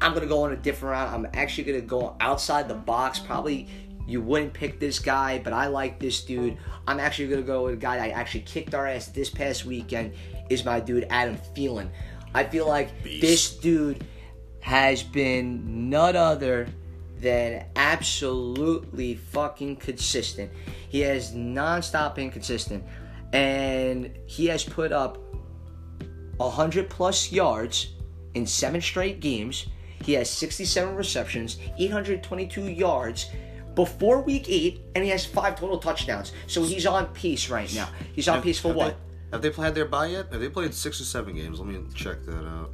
[0.00, 1.12] I'm gonna go on a different route.
[1.12, 3.18] I'm actually gonna go outside the box.
[3.18, 3.68] Probably
[4.08, 6.58] you wouldn't pick this guy, but I like this dude.
[6.86, 10.14] I'm actually gonna go with a guy that actually kicked our ass this past weekend.
[10.50, 11.90] Is my dude Adam Thielen.
[12.34, 13.20] I feel like Beast.
[13.20, 14.04] this dude
[14.60, 16.68] has been none other
[17.26, 20.48] than absolutely fucking consistent.
[20.88, 22.84] He has non-stop inconsistent,
[23.32, 25.18] and he has put up
[26.36, 27.94] 100 plus yards
[28.34, 29.66] in seven straight games.
[30.04, 33.28] He has 67 receptions, 822 yards
[33.74, 36.30] before week eight, and he has five total touchdowns.
[36.46, 37.88] So he's on pace right now.
[38.12, 38.96] He's on pace for Have what?
[38.96, 40.30] They, have they played their bye yet?
[40.30, 41.58] Have they played six or seven games?
[41.58, 42.70] Let me check that out.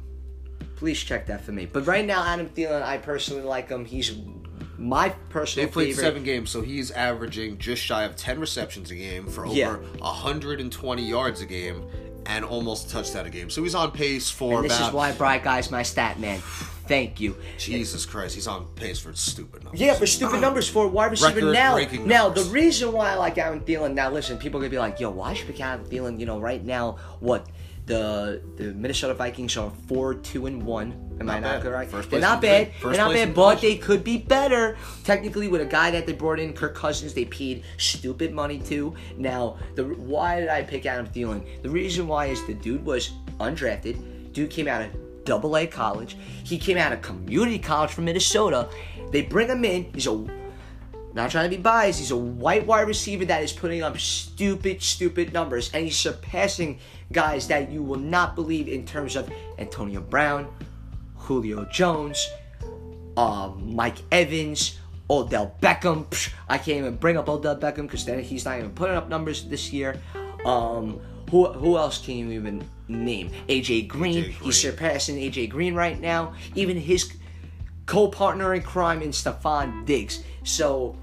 [0.83, 1.65] Please check that for me.
[1.65, 3.85] But right now, Adam Thielen, I personally like him.
[3.85, 4.11] He's
[4.77, 6.03] my personal They played favorite.
[6.03, 9.75] seven games, so he's averaging just shy of 10 receptions a game for over Yeah.
[10.01, 11.85] 120 yards a game
[12.25, 13.49] and almost a touchdown a game.
[13.49, 14.89] So he's on pace for and this about.
[14.89, 16.39] is why Bright Guy's my stat man.
[16.85, 17.37] Thank you.
[17.57, 19.79] Jesus Christ, he's on pace for stupid numbers.
[19.79, 21.77] Yeah, for stupid numbers for wide receiver now.
[21.77, 23.93] Record-breaking Now the reason why I like Adam Thielen.
[23.93, 26.41] Now listen, people are gonna be like, "Yo, why should we Adam Thielen?" You know,
[26.41, 27.47] right now, what
[27.85, 30.91] the the Minnesota Vikings are four two and one.
[31.19, 31.61] Am I Not not bad.
[31.63, 31.91] correct?
[31.91, 32.71] First They're not bad.
[32.81, 34.77] They're not bad, but they could be better.
[35.03, 38.95] Technically, with a guy that they brought in, Kirk Cousins, they paid stupid money to.
[39.17, 41.61] Now, the why did I pick Adam Thielen?
[41.61, 44.33] The reason why is the dude was undrafted.
[44.33, 46.17] Dude came out of double A college.
[46.43, 48.69] He came out of community college from Minnesota.
[49.11, 49.91] They bring him in.
[49.93, 50.25] He's a
[51.13, 51.99] not trying to be biased.
[51.99, 56.79] He's a white wide receiver that is putting up stupid, stupid numbers, and he's surpassing
[57.11, 60.47] guys that you will not believe in terms of Antonio Brown,
[61.15, 62.27] Julio Jones,
[63.17, 66.05] um, Mike Evans, Odell Beckham.
[66.07, 69.09] Psh, I can't even bring up Odell Beckham because then he's not even putting up
[69.09, 69.99] numbers this year.
[70.45, 73.31] Um, who who else can you even name?
[73.47, 74.15] AJ Green.
[74.15, 74.31] AJ Green.
[74.43, 76.33] He's surpassing AJ Green right now.
[76.55, 77.13] Even his
[77.85, 80.23] co-partner in crime in Stefon Diggs.
[80.43, 80.95] So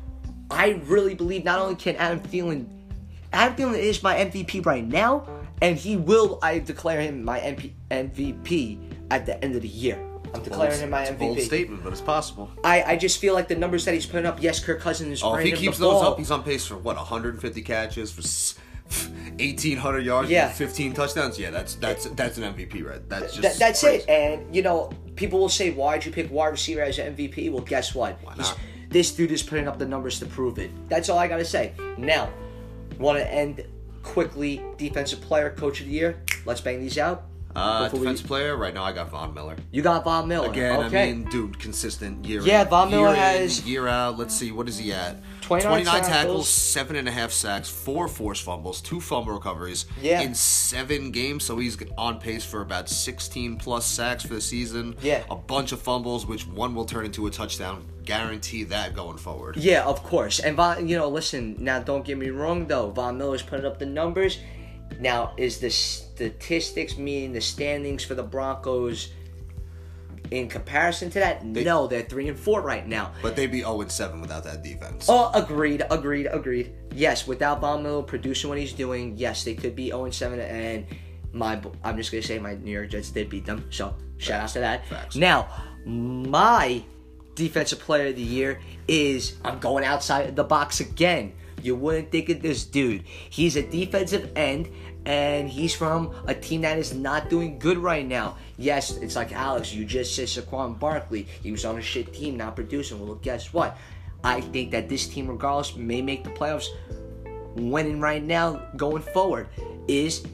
[0.50, 2.66] I really believe not only can Adam Thielen,
[3.32, 5.26] Adam Thielen is my MVP right now,
[5.60, 6.38] and he will.
[6.42, 8.78] I declare him my MP, MVP
[9.10, 9.98] at the end of the year.
[10.32, 11.42] I'm declaring him my It's a bold MVP.
[11.42, 12.48] statement, but it's possible.
[12.62, 14.40] I, I just feel like the numbers that he's putting up.
[14.40, 16.94] Yes, Kirk Cousins is Oh, if he keeps those up, he's on pace for what
[16.96, 18.22] 150 catches for
[18.90, 20.46] 1,800 yards, Yeah.
[20.48, 21.38] and 15 touchdowns.
[21.38, 23.06] Yeah, that's that's that's an MVP, right?
[23.08, 24.04] That's just That- that's crazy.
[24.04, 24.08] it.
[24.08, 27.62] And you know, people will say, "Why'd you pick wide receiver as an MVP?" Well,
[27.64, 28.18] guess what?
[28.88, 30.70] This dude is putting up the numbers to prove it.
[30.88, 31.72] That's all I gotta say.
[31.98, 32.28] Now,
[32.98, 33.64] want to end
[34.02, 34.62] quickly?
[34.76, 36.22] Defensive player, coach of the year.
[36.44, 37.24] Let's bang these out.
[37.54, 39.56] Uh, Before we- player right now, I got Von Miller.
[39.72, 40.50] You got Von Miller.
[40.50, 41.02] Again, okay.
[41.10, 42.42] I mean, dude, consistent year.
[42.42, 44.18] Yeah, in, Von Miller year in, has- year out.
[44.18, 45.16] Let's see, what is he at?
[45.40, 46.06] 29 tackles.
[46.08, 49.86] tackles, seven and a half sacks, four forced fumbles, two fumble recoveries.
[50.00, 50.20] Yeah.
[50.20, 54.94] in seven games, so he's on pace for about 16 plus sacks for the season.
[55.02, 55.24] Yeah.
[55.28, 57.84] a bunch of fumbles, which one will turn into a touchdown.
[58.10, 59.56] Guarantee that going forward.
[59.56, 60.40] Yeah, of course.
[60.40, 61.54] And Von, you know, listen.
[61.60, 62.90] Now, don't get me wrong, though.
[62.90, 64.40] Von Miller's putting up the numbers.
[64.98, 69.10] Now, is the statistics, meaning the standings for the Broncos,
[70.30, 71.44] in comparison to that?
[71.44, 73.12] no, they're three and four right now.
[73.22, 75.06] But they'd be 0 and 7 without that defense.
[75.08, 76.72] Oh, agreed, agreed, agreed.
[76.92, 80.40] Yes, without Von Miller producing what he's doing, yes, they could be 0 and 7.
[80.40, 80.86] And
[81.32, 83.66] my, I'm just gonna say my New York Jets did beat them.
[83.70, 84.86] So shout out to that.
[84.86, 85.16] Facts.
[85.16, 85.48] Now,
[85.84, 86.82] my
[87.40, 91.32] defensive player of the year is I'm going outside the box again.
[91.62, 93.02] You wouldn't think of this dude.
[93.30, 94.68] He's a defensive end,
[95.06, 98.36] and he's from a team that is not doing good right now.
[98.58, 101.26] Yes, it's like Alex, you just said Saquon Barkley.
[101.42, 103.00] He was on a shit team, not producing.
[103.04, 103.76] Well, guess what?
[104.22, 106.68] I think that this team, regardless, may make the playoffs.
[107.56, 109.48] Winning right now, going forward,
[109.88, 110.24] is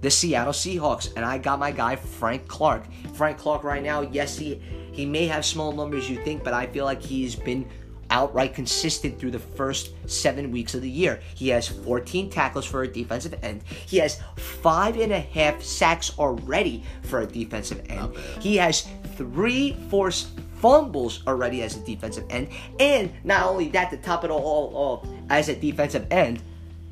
[0.00, 2.84] the Seattle Seahawks, and I got my guy Frank Clark.
[3.14, 4.60] Frank Clark right now, yes, he
[4.92, 7.68] he may have small numbers you think, but I feel like he's been
[8.10, 11.20] outright consistent through the first seven weeks of the year.
[11.34, 13.62] He has 14 tackles for a defensive end.
[13.86, 18.16] He has five and a half sacks already for a defensive end.
[18.40, 23.96] He has three forced fumbles already as a defensive end, and not only that, to
[23.96, 26.42] top it all off, as a defensive end,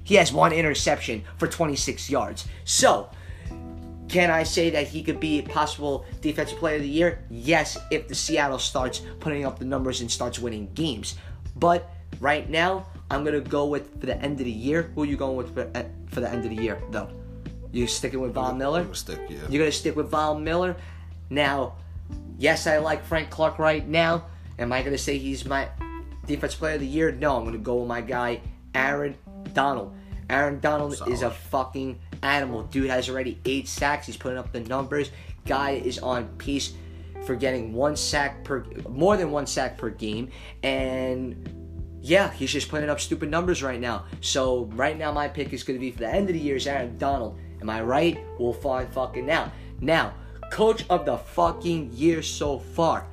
[0.09, 2.49] he has one interception for 26 yards.
[2.65, 3.11] So,
[4.09, 7.27] can I say that he could be a possible defensive player of the year?
[7.29, 11.17] Yes, if the Seattle starts putting up the numbers and starts winning games.
[11.57, 11.91] But
[12.21, 14.91] right now, I'm gonna go with for the end of the year.
[14.95, 17.11] Who are you going with for, uh, for the end of the year, though?
[17.71, 18.81] You sticking with Von Miller?
[18.81, 19.41] I'm stick, yeah.
[19.51, 20.75] You're gonna stick with Von Miller.
[21.29, 21.75] Now,
[22.39, 24.25] yes, I like Frank Clark right now.
[24.59, 25.69] Am I gonna say he's my
[26.25, 27.13] defensive player of the year?
[27.13, 28.41] No, I'm gonna go with my guy
[28.75, 29.15] Aaron
[29.53, 29.98] Donald.
[30.31, 32.65] Aaron Donald is a fucking animal.
[32.65, 34.07] Dude has already eight sacks.
[34.07, 35.11] He's putting up the numbers.
[35.47, 36.75] Guy is on pace
[37.25, 40.31] for getting one sack per, more than one sack per game,
[40.63, 41.49] and
[42.01, 44.05] yeah, he's just putting up stupid numbers right now.
[44.21, 46.57] So right now, my pick is going to be for the end of the year
[46.57, 47.39] is Aaron Donald.
[47.61, 48.19] Am I right?
[48.39, 49.51] We'll find fucking out.
[49.81, 50.15] Now,
[50.53, 53.07] coach of the fucking year so far.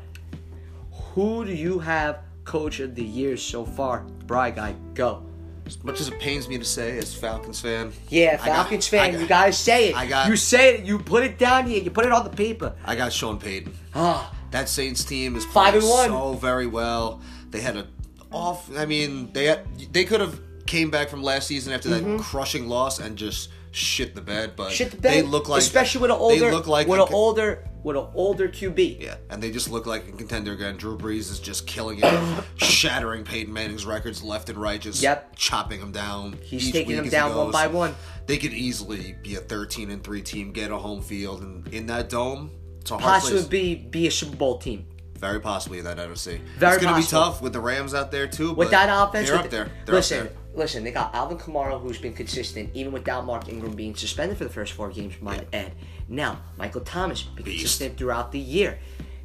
[1.14, 4.02] Who do you have coach of the year so far?
[4.28, 5.26] Bry guy, go.
[5.66, 8.88] As much as it pains me to say, as Falcons fan, Yeah, I got- Falcons
[8.88, 9.96] fan, got- you gotta say it.
[9.96, 10.86] I got- you say it.
[10.86, 11.82] You put it down here.
[11.82, 12.74] You put it on the paper.
[12.86, 13.74] I got Sean Payton.
[13.96, 16.34] Ah, That Saints team is Five playing and one.
[16.34, 17.20] so very well.
[17.52, 17.88] They had a
[18.32, 18.70] off.
[18.78, 22.68] I mean, they had, they could have came back from last season after that crushing
[22.68, 24.52] loss and just shit the bed.
[24.56, 24.74] But Mm-hmm.
[24.76, 25.14] shit the bed.
[25.14, 28.08] They look like especially with an older, They look like with an older with an
[28.16, 29.00] older QB.
[29.00, 30.76] Yeah, and they just look like a contender again.
[30.76, 35.36] Drew Brees is just killing it, shattering Peyton Manning's records left and right, just Yep.
[35.36, 36.40] chopping them down.
[36.42, 37.96] He's taking them down one by one.
[38.26, 41.86] They could easily be a 13 and 3 team, get a home field, and in
[41.86, 42.50] that dome,
[42.82, 43.48] it's a hard Possibly place.
[43.48, 44.88] be be a Super Bowl team.
[45.20, 46.42] Very possibly in that NFC.
[46.58, 48.54] Very it's going to be tough with the Rams out there, too.
[48.54, 49.72] With that offense, they're up there.
[49.86, 50.38] They're listen, up there.
[50.56, 50.84] listen.
[50.84, 54.50] They got Alvin Kamara, who's been consistent, even without Mark Ingram being suspended for the
[54.50, 55.14] first four games.
[55.22, 55.72] Might add.
[56.08, 58.80] Now, Michael Thomas been consistent throughout the year.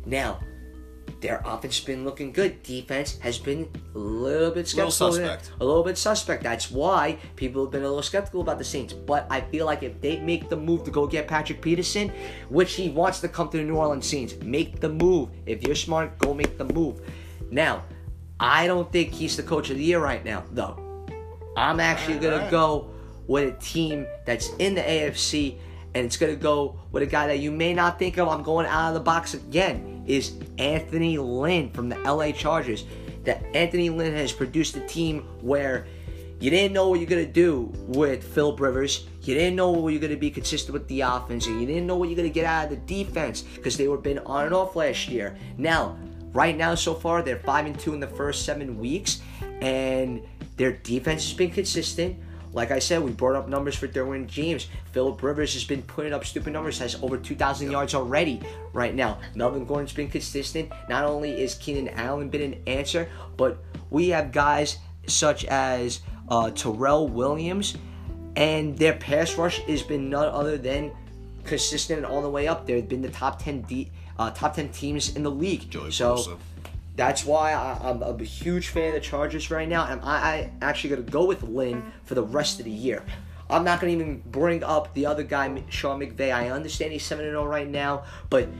[0.06, 0.40] Now,
[1.20, 2.62] their offense has been looking good.
[2.62, 5.12] Defense has been a little bit Little skeptical.
[5.12, 5.52] suspect.
[5.60, 6.42] A little bit suspect.
[6.42, 8.94] That's why people have been a little skeptical about the Saints.
[8.94, 12.10] But I feel like if they make the move to go get Patrick Peterson,
[12.48, 15.28] which he wants to come to the New Orleans Saints, make the move.
[15.44, 17.02] If you're smart, go make the move.
[17.50, 17.84] Now,
[18.38, 20.78] I don't think he's the coach of the year right now, though.
[21.56, 22.88] I'm actually gonna go
[23.26, 25.56] with a team that's in the AFC,
[25.94, 28.28] and it's gonna go with a guy that you may not think of.
[28.28, 30.04] I'm going out of the box again.
[30.06, 32.84] Is Anthony Lynn from the LA Chargers?
[33.24, 35.86] That Anthony Lynn has produced a team where
[36.40, 39.06] you didn't know what you're gonna do with Philip Rivers.
[39.22, 41.96] You didn't know what you're gonna be consistent with the offense, and you didn't know
[41.96, 44.74] what you're gonna get out of the defense because they were been on and off
[44.74, 45.36] last year.
[45.58, 45.98] Now,
[46.32, 49.20] right now, so far, they're five and two in the first seven weeks,
[49.60, 50.22] and
[50.56, 52.16] their defense has been consistent.
[52.52, 54.66] Like I said, we brought up numbers for Derwin James.
[54.92, 58.40] Philip Rivers has been putting up stupid numbers, has over 2,000 yards already
[58.72, 59.18] right now.
[59.34, 60.70] Melvin Gordon's been consistent.
[60.88, 66.50] Not only is Keenan Allen been an answer, but we have guys such as uh,
[66.50, 67.76] Tyrell Williams,
[68.36, 70.92] and their pass rush has been none other than
[71.44, 72.66] consistent all the way up.
[72.66, 75.70] They've been the top 10 de- uh, top 10 teams in the league.
[75.70, 76.38] Joey so Bosa.
[77.00, 80.52] That's why I, I'm a huge fan of the Chargers right now, and I, I
[80.60, 83.02] actually gonna go with Lynn for the rest of the year.
[83.48, 86.30] I'm not gonna even bring up the other guy, Sean McVay.
[86.30, 88.50] I understand he's seven and zero right now, but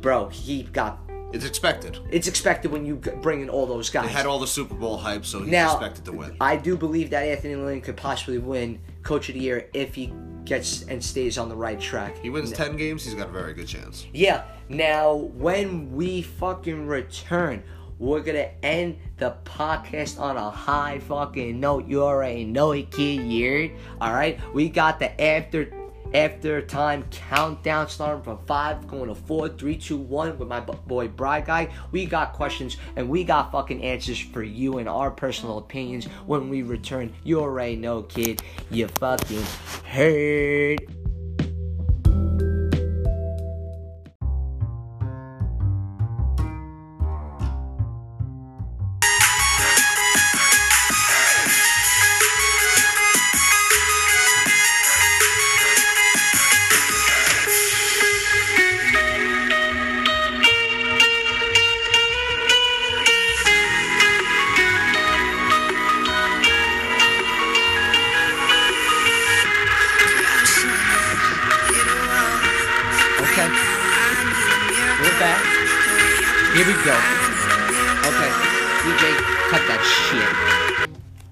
[0.00, 1.00] bro, he got.
[1.32, 1.98] It's expected.
[2.10, 4.06] It's expected when you bring in all those guys.
[4.06, 6.36] They had all the Super Bowl hype, so he's now, expected to win.
[6.40, 10.12] I do believe that Anthony Lynn could possibly win Coach of the Year if he
[10.44, 12.16] gets and stays on the right track.
[12.18, 14.06] He wins 10 games, he's got a very good chance.
[14.14, 14.44] Yeah.
[14.68, 17.62] Now, when we fucking return,
[17.98, 21.86] we're gonna end the podcast on a high fucking note.
[21.88, 23.22] You already know it, kid.
[23.22, 24.38] You all right?
[24.54, 25.72] We got the after
[26.14, 30.72] after time countdown starting from five, going to four, three, two, one with my bu-
[30.86, 31.68] boy Bry Guy.
[31.90, 36.48] We got questions and we got fucking answers for you and our personal opinions when
[36.48, 37.12] we return.
[37.24, 38.42] You already know, kid.
[38.70, 39.44] You fucking
[39.84, 41.07] heard.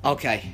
[0.07, 0.45] Okay.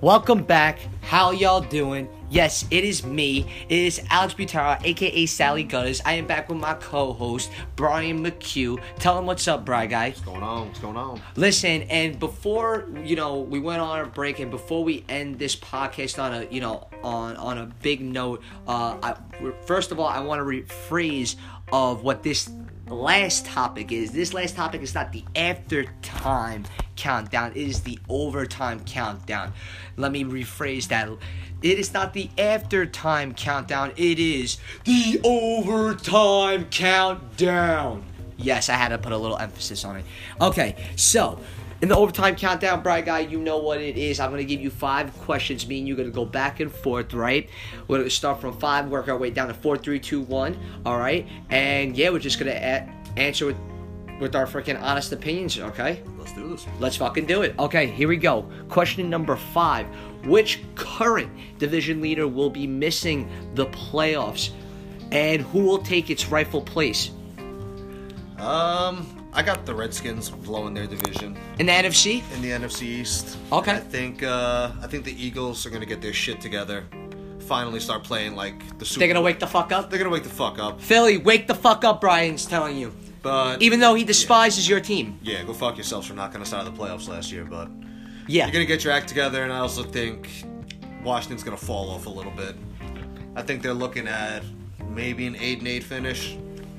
[0.00, 0.78] Welcome back.
[1.00, 2.08] How y'all doing?
[2.30, 3.44] Yes, it is me.
[3.68, 6.00] It is Alex Butara, aka Sally Gutters.
[6.06, 8.80] I am back with my co-host, Brian McHugh.
[9.00, 10.10] Tell him what's up, Bry guy.
[10.10, 10.68] What's going on?
[10.68, 11.20] What's going on?
[11.34, 15.56] Listen, and before you know, we went on a break, and before we end this
[15.56, 19.16] podcast on a you know on on a big note, uh, I,
[19.64, 21.34] first of all, I want to rephrase
[21.72, 22.48] of what this
[22.94, 24.12] last topic is.
[24.12, 26.64] This last topic is not the after time
[26.96, 29.52] countdown; it is the overtime countdown.
[29.96, 31.08] Let me rephrase that.
[31.62, 38.04] It is not the after time countdown; it is the overtime countdown.
[38.36, 40.04] Yes, I had to put a little emphasis on it.
[40.40, 41.40] Okay, so
[41.82, 44.18] in the overtime countdown, Bright Guy, you know what it is.
[44.20, 45.66] I'm gonna give you five questions.
[45.66, 47.48] Me and you're gonna go back and forth, right?
[47.88, 50.56] We're gonna start from five, work our way down to four, three, two, one.
[50.84, 53.56] All right, and yeah, we're just gonna a- answer with
[54.20, 55.58] with our freaking honest opinions.
[55.58, 56.66] Okay, Let's do this.
[56.80, 57.54] let's fucking do it.
[57.58, 58.50] Okay, here we go.
[58.70, 59.86] Question number five:
[60.24, 64.50] Which current division leader will be missing the playoffs,
[65.12, 67.10] and who will take its rightful place?
[68.38, 69.06] Um,
[69.36, 72.22] I got the Redskins blowing their division In the NFC?
[72.34, 73.36] in the NFC East.
[73.52, 73.72] Okay.
[73.72, 76.84] I think uh, I think the Eagles are gonna get their shit together.
[77.40, 79.00] Finally, start playing like the Super.
[79.00, 79.90] They're gonna wake the fuck up.
[79.90, 80.80] They're gonna wake the fuck up.
[80.80, 82.92] Philly, wake the fuck up, Brian's telling you.
[83.22, 85.18] But Even though he despises your team.
[85.22, 87.44] yeah, go fuck yourselves for knocking us out of the playoffs last year.
[87.44, 87.68] But
[88.26, 88.46] Yeah.
[88.46, 90.28] you're gonna get your act together, and I also think
[91.04, 92.56] Washington's gonna fall off a little bit.
[93.36, 94.42] I think they're looking at
[94.88, 96.36] maybe an eight and eight finish.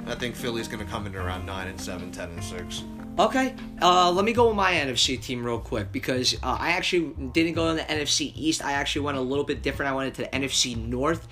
[0.08, 2.84] I think Philly's going to come in around 9 and 7, 10 and 6.
[3.20, 7.14] Okay, uh, let me go with my NFC team real quick because uh, I actually
[7.32, 8.64] didn't go in the NFC East.
[8.64, 9.92] I actually went a little bit different.
[9.92, 11.28] I went into the NFC North.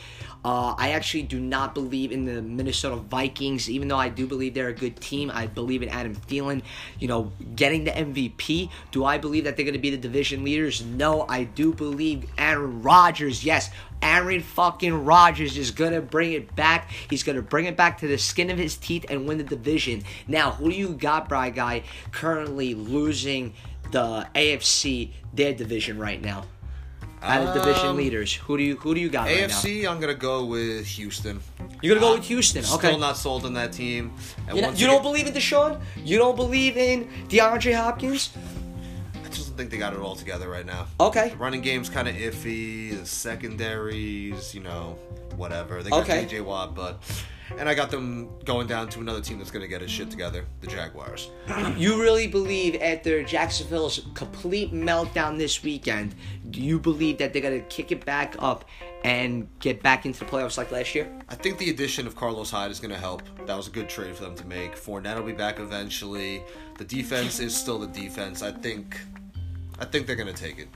[0.46, 4.54] Uh, I actually do not believe in the Minnesota Vikings, even though I do believe
[4.54, 5.32] they're a good team.
[5.34, 6.62] I believe in Adam Thielen,
[7.00, 8.70] you know, getting the MVP.
[8.92, 10.84] Do I believe that they're going to be the division leaders?
[10.86, 13.44] No, I do believe Aaron Rodgers.
[13.44, 13.72] Yes,
[14.04, 16.92] Aaron fucking Rodgers is going to bring it back.
[17.10, 19.44] He's going to bring it back to the skin of his teeth and win the
[19.44, 20.04] division.
[20.28, 21.82] Now, who do you got, Bry Guy,
[22.12, 23.56] currently losing
[23.90, 26.46] the AFC, their division right now?
[27.26, 29.56] Out of division Um, leaders, who do you who do you got right now?
[29.56, 31.40] AFC, I'm going to go with Houston.
[31.82, 32.88] You're gonna go with Houston, okay.
[32.88, 34.12] Still not sold on that team.
[34.48, 35.80] And You, know- you don't believe in Deshaun?
[36.04, 38.30] You don't believe in DeAndre Hopkins?
[39.24, 40.88] I just don't think they got it all together right now.
[41.00, 41.30] Okay.
[41.30, 42.98] The running game's kind of iffy.
[42.98, 44.98] The secondaries, you know,
[45.36, 45.84] whatever.
[45.84, 46.26] They got Okay.
[46.26, 47.02] JJ Watt, but.
[47.58, 50.10] And I got them going down to another team that's going to get his shit
[50.10, 51.32] together the Jaguars.
[51.78, 56.16] You really believe after Jacksonville's complete meltdown this weekend,
[56.52, 58.66] do you believe that they're gonna kick it back up
[59.04, 61.08] and get back into the playoffs like last year?
[61.30, 63.22] I think the addition of Carlos Hyde is going to help.
[63.46, 64.76] That was a good trade for them to make.
[64.76, 66.44] Fournette will be back eventually.
[66.80, 68.42] The defense is still the defense.
[68.42, 69.00] I think,
[69.80, 70.70] I think they're going to take it.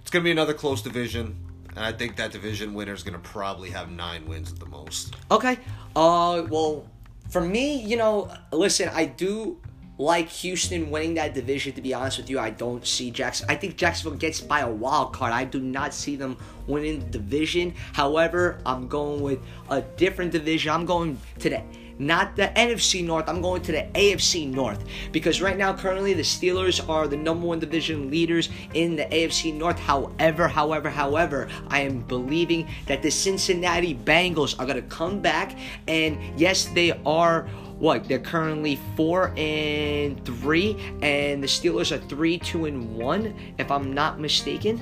[0.00, 1.36] It's going to be another close division,
[1.76, 4.66] and I think that division winner is going to probably have nine wins at the
[4.66, 5.16] most.
[5.30, 5.58] Okay.
[5.96, 6.86] Uh, well,
[7.30, 9.58] for me, you know, listen, I do
[9.98, 11.72] like Houston winning that division.
[11.74, 13.46] To be honest with you, I don't see Jackson.
[13.48, 15.32] I think Jacksonville gets by a wild card.
[15.32, 17.74] I do not see them winning the division.
[17.92, 20.72] However, I'm going with a different division.
[20.72, 21.62] I'm going to the
[21.98, 23.28] not the NFC North.
[23.28, 27.46] I'm going to the AFC North because right now, currently, the Steelers are the number
[27.46, 29.78] one division leaders in the AFC North.
[29.78, 35.56] However, however, however, I am believing that the Cincinnati Bengals are going to come back,
[35.88, 37.48] and yes, they are.
[37.78, 43.72] What they're currently four and three, and the Steelers are three, two, and one, if
[43.72, 44.80] I'm not mistaken.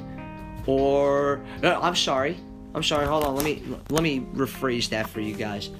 [0.67, 2.37] Or no, I'm sorry,
[2.75, 3.07] I'm sorry.
[3.07, 5.71] Hold on, let me let me rephrase that for you guys.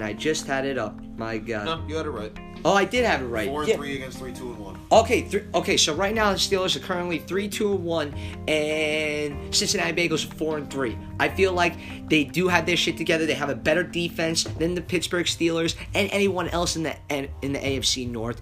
[0.00, 0.98] And I just had it up.
[1.18, 1.66] My God.
[1.66, 2.32] No, you had it right.
[2.64, 3.48] Oh, I did have it right.
[3.48, 3.76] Four and Yeah.
[3.76, 4.78] three against three, two, and one.
[4.90, 5.76] Okay, th- okay.
[5.76, 8.14] So right now the Steelers are currently three, two, and one,
[8.48, 10.96] and Cincinnati Bengals four and three.
[11.18, 11.74] I feel like
[12.08, 13.26] they do have their shit together.
[13.26, 16.94] They have a better defense than the Pittsburgh Steelers and anyone else in the
[17.42, 18.40] in the AFC North.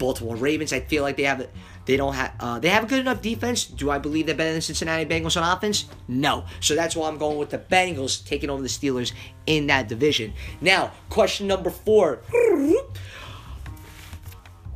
[0.00, 0.72] Baltimore Ravens.
[0.72, 1.46] I feel like they have
[1.84, 3.64] they don't have uh, they have a good enough defense.
[3.66, 5.84] Do I believe they're better than Cincinnati Bengals on offense?
[6.08, 6.46] No.
[6.58, 9.12] So that's why I'm going with the Bengals taking over the Steelers
[9.46, 10.32] in that division.
[10.60, 12.22] Now, question number four.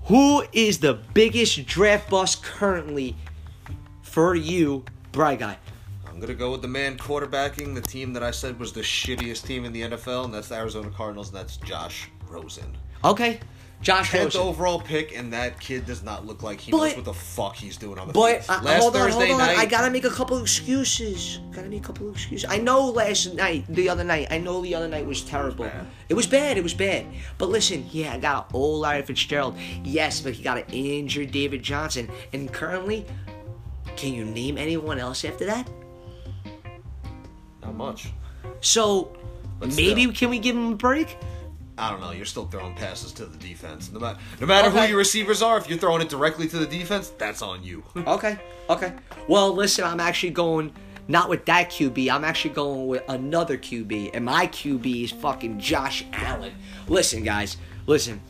[0.05, 3.17] Who is the biggest draft bust currently
[4.03, 5.57] for you, Bright Guy?
[6.07, 9.47] I'm gonna go with the man quarterbacking the team that I said was the shittiest
[9.47, 12.77] team in the NFL, and that's the Arizona Cardinals, and that's Josh Rosen.
[13.03, 13.41] Okay,
[13.85, 14.41] Josh Tenth Rosen.
[14.41, 17.77] overall pick, and that kid does not look like he knows what the fuck he's
[17.77, 18.61] doing on the But field.
[18.61, 19.47] uh, Last hold on, Thursday hold on.
[19.47, 21.39] night, I gotta make a couple excuses.
[21.53, 22.49] Gotta make a couple excuses.
[22.51, 25.67] I know last night, the other night, I know the other night was terrible.
[25.67, 25.87] bad.
[26.09, 26.57] It was bad.
[26.57, 27.07] It was bad.
[27.39, 29.57] But listen, yeah, I got an old Larry Fitzgerald.
[29.85, 32.09] Yes, but he got an injured David Johnson.
[32.33, 33.05] And currently,
[33.97, 35.69] can you name anyone else after that?
[37.63, 38.09] not much.
[38.61, 39.17] So
[39.59, 40.13] But maybe still.
[40.15, 41.17] can we give him a break?
[41.77, 42.13] I don't know.
[42.13, 43.91] You're still throwing passes to the defense.
[43.91, 44.83] No matter, no matter Okay.
[44.83, 47.83] who your receivers are, if you're throwing it directly to the defense, that's on you.
[48.07, 48.39] Okay,
[48.71, 48.93] okay.
[49.29, 50.73] Well, listen, I'm actually going
[51.09, 52.11] not with that QB.
[52.11, 56.55] I'm actually going with another QB, and my QB is fucking Josh Allen.
[56.89, 57.57] Listen, guys,
[57.87, 58.21] listen.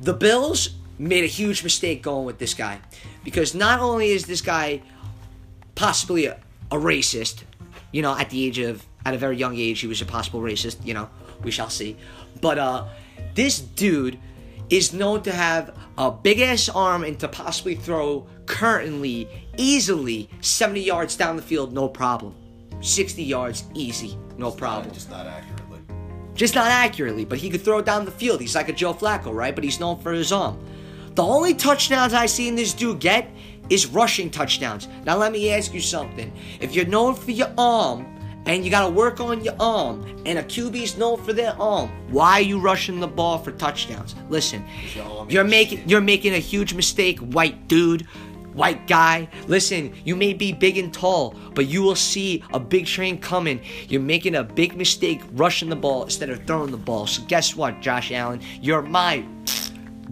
[0.00, 2.80] The Bills made a huge mistake going with this guy
[3.24, 4.80] because not only is this guy
[5.74, 6.38] possibly a,
[6.70, 7.42] a racist,
[7.92, 10.40] you know, at the age of at a very young age he was a possible
[10.40, 11.08] racist, you know,
[11.42, 11.96] we shall see.
[12.40, 12.86] But uh
[13.34, 14.18] this dude
[14.70, 20.80] is known to have a big ass arm and to possibly throw currently easily 70
[20.80, 22.34] yards down the field no problem.
[22.80, 24.94] 60 yards easy, no problem.
[24.94, 25.80] Just not accurately.
[26.34, 28.40] Just not accurately, but he could throw it down the field.
[28.40, 29.54] He's like a Joe Flacco, right?
[29.54, 30.58] But he's known for his arm.
[31.14, 33.28] The only touchdowns I seen this dude get
[33.68, 34.88] is rushing touchdowns.
[35.04, 36.32] Now let me ask you something.
[36.60, 38.06] If you're known for your arm
[38.46, 42.32] and you gotta work on your arm, and a QB's known for their arm, why
[42.34, 44.14] are you rushing the ball for touchdowns?
[44.28, 44.64] Listen,
[45.28, 48.06] you're making you're making a huge mistake, white dude.
[48.52, 52.84] White guy, listen, you may be big and tall, but you will see a big
[52.84, 53.60] train coming.
[53.88, 57.06] You're making a big mistake rushing the ball instead of throwing the ball.
[57.06, 58.40] So, guess what, Josh Allen?
[58.60, 59.24] You're my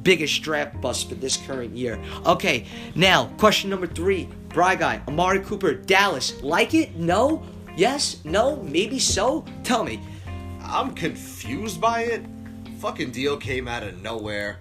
[0.03, 2.01] biggest draft bust for this current year.
[2.25, 2.65] Okay,
[2.95, 4.29] now question number three.
[4.51, 6.41] Bry guy, Amari Cooper, Dallas.
[6.43, 6.97] Like it?
[6.97, 7.43] No?
[7.79, 8.25] Yes?
[8.25, 8.57] No?
[8.57, 9.45] Maybe so?
[9.63, 10.01] Tell me.
[10.65, 12.25] I'm confused by it.
[12.81, 14.59] Fucking deal came out of nowhere.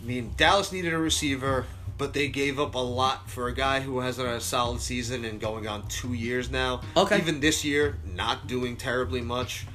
[0.00, 1.66] I mean, Dallas needed a receiver,
[1.98, 5.24] but they gave up a lot for a guy who hasn't had a solid season
[5.24, 6.82] and going on two years now.
[6.96, 7.18] Okay.
[7.18, 9.66] Even this year, not doing terribly much.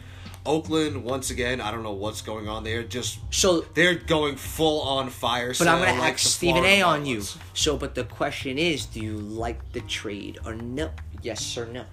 [0.45, 2.83] Oakland, once again, I don't know what's going on there.
[2.83, 5.53] Just So they're going full on fire.
[5.59, 7.21] But I'm gonna like ask Stephen A on you.
[7.53, 10.89] So, but the question is, do you like the trade or no?
[11.21, 11.83] Yes or no?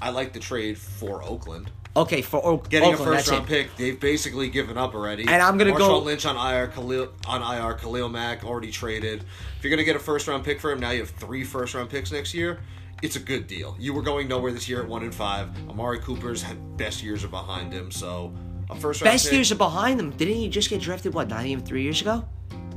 [0.00, 1.70] I like the trade for Oakland.
[1.96, 3.48] Okay, for Oak- Getting Oakland, a first round it.
[3.48, 5.22] pick, they've basically given up already.
[5.22, 9.24] And I'm gonna Marshawn go- Lynch on IR, Khalil on IR, Khalil Mack already traded.
[9.56, 11.74] If you're gonna get a first round pick for him, now you have three first
[11.74, 12.60] round picks next year.
[13.02, 13.76] It's a good deal.
[13.78, 15.48] You were going nowhere this year at one and five.
[15.70, 16.44] Amari Cooper's
[16.76, 18.32] best years are behind him, so
[18.68, 20.10] a first round Best pick, years are behind them.
[20.10, 21.14] Didn't he just get drafted?
[21.14, 22.24] What, not even three years ago?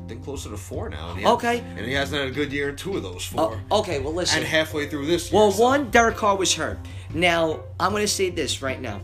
[0.08, 1.12] Think closer to four now.
[1.16, 1.60] And Okay.
[1.60, 3.62] and he hasn't had a good year in two of those four.
[3.70, 4.40] Oh, okay, well listen.
[4.40, 5.40] and halfway through this year.
[5.42, 6.80] Well, so- one, Derek Carr was hurt.
[7.14, 9.02] Now, I'm going to say this right now.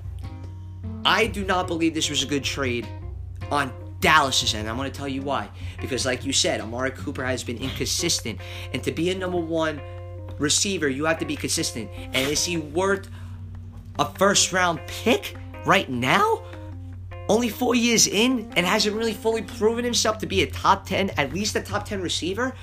[1.03, 2.87] I do not believe this was a good trade
[3.51, 4.69] on Dallas's end.
[4.69, 5.49] I'm going to tell you why.
[5.81, 8.39] Because, like you said, Amari Cooper has been inconsistent.
[8.73, 9.81] And to be a number one
[10.37, 11.89] receiver, you have to be consistent.
[11.95, 13.09] And is he worth
[13.97, 15.35] a first round pick
[15.65, 16.43] right now?
[17.27, 21.11] Only four years in and hasn't really fully proven himself to be a top 10,
[21.11, 22.53] at least a top 10 receiver?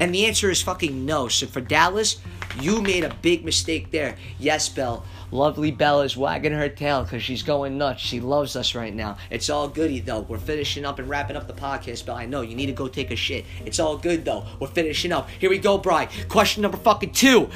[0.00, 1.28] And the answer is fucking no.
[1.28, 2.20] So for Dallas,
[2.60, 4.16] you made a big mistake there.
[4.38, 5.04] Yes, Belle.
[5.30, 8.00] Lovely Belle is wagging her tail because she's going nuts.
[8.00, 9.16] She loves us right now.
[9.30, 10.20] It's all goody though.
[10.20, 12.16] We're finishing up and wrapping up the podcast, Belle.
[12.16, 13.44] I know you need to go take a shit.
[13.64, 14.46] It's all good though.
[14.60, 15.28] We're finishing up.
[15.30, 16.08] Here we go, Bry.
[16.28, 17.50] Question number fucking two.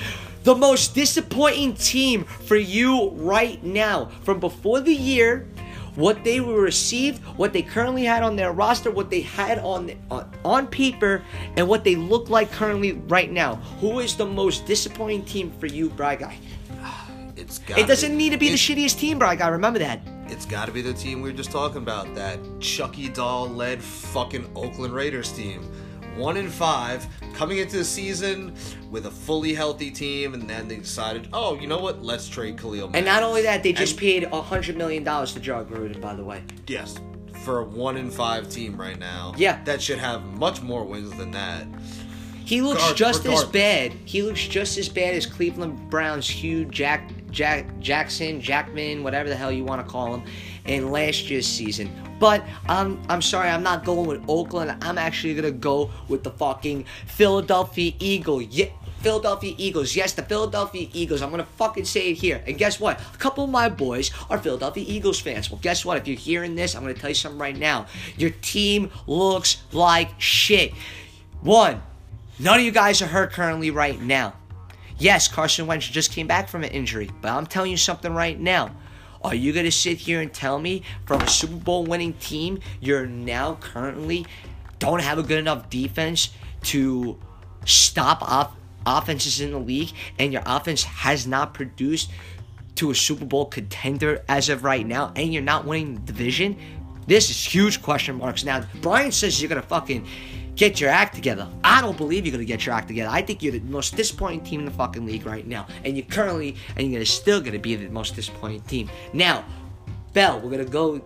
[0.44, 5.46] The most disappointing team for you right now from before the year
[5.98, 9.90] what they were received, what they currently had on their roster, what they had on
[10.10, 11.22] on, on paper,
[11.56, 13.56] and what they look like currently right now.
[13.80, 16.38] Who is the most disappointing team for you, Bry Guy?
[17.36, 19.48] it's gotta It doesn't need to be the shittiest team, Bry Guy.
[19.48, 20.00] Remember that.
[20.28, 22.14] It's got to be the team we were just talking about.
[22.14, 25.68] That Chucky Doll led fucking Oakland Raiders team.
[26.18, 28.54] One in five, coming into the season
[28.90, 32.02] with a fully healthy team, and then they decided, oh, you know what?
[32.02, 32.96] Let's trade Khalil Mack.
[32.96, 36.00] And not only that, they just And- paid a hundred million dollars to Joe Gruden,
[36.00, 36.42] by the way.
[36.66, 36.96] yes,
[37.44, 39.32] for a one in five team right now.
[39.38, 39.62] Yeah.
[39.64, 41.66] that should have much more wins than that.
[42.44, 43.92] He looks Guard- just as bad.
[44.04, 49.36] He looks just as bad as Cleveland Browns Hugh Jack Jack Jackson, Jackman, whatever the
[49.36, 50.22] hell you want to call him,
[50.64, 51.90] in last year's season.
[52.18, 54.76] But I'm I'm sorry, I'm not going with Oakland.
[54.82, 58.42] I'm actually gonna go with the fucking Philadelphia Eagle.
[58.42, 58.66] Yeah.
[59.00, 59.94] Philadelphia Eagles.
[59.94, 61.22] Yes, the Philadelphia Eagles.
[61.22, 62.42] I'm to fucking say it here.
[62.48, 63.00] And guess what?
[63.14, 65.52] A couple of my boys are Philadelphia Eagles fans.
[65.52, 65.98] Well, guess what?
[65.98, 67.86] If you're hearing this, I'm to tell you something right now.
[68.16, 70.72] Your team looks like shit.
[71.42, 71.80] One,
[72.40, 74.34] None of you guys are hurt currently right now.
[74.98, 78.38] Yes, Carson Wentz just came back from an injury, but I'm telling you something right
[78.38, 78.70] now.
[79.22, 82.60] Are you going to sit here and tell me from a Super Bowl winning team
[82.80, 84.26] you're now currently
[84.78, 86.30] don't have a good enough defense
[86.62, 87.18] to
[87.64, 88.54] stop off
[88.86, 92.10] offenses in the league and your offense has not produced
[92.76, 96.56] to a Super Bowl contender as of right now and you're not winning the division?
[97.06, 98.44] This is huge question marks.
[98.44, 100.06] Now, Brian says you're going to fucking
[100.58, 101.48] get your act together.
[101.62, 103.08] I don't believe you're to get your act together.
[103.10, 105.66] I think you're the most disappointing team in the fucking league right now.
[105.84, 108.90] And you're currently, and you're gonna still to be the most disappointing team.
[109.14, 109.44] Now,
[110.12, 111.00] Bell, we're to go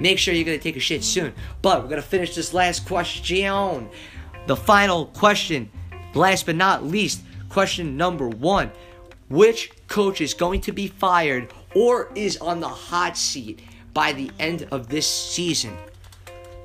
[0.00, 1.32] make sure you're to take a shit soon.
[1.62, 3.88] But we're to finish this last question.
[4.46, 5.70] The final question,
[6.14, 8.72] last but not least, question number one.
[9.28, 13.62] Which coach is going to be fired or is on the hot seat
[13.94, 15.76] by the end of this season?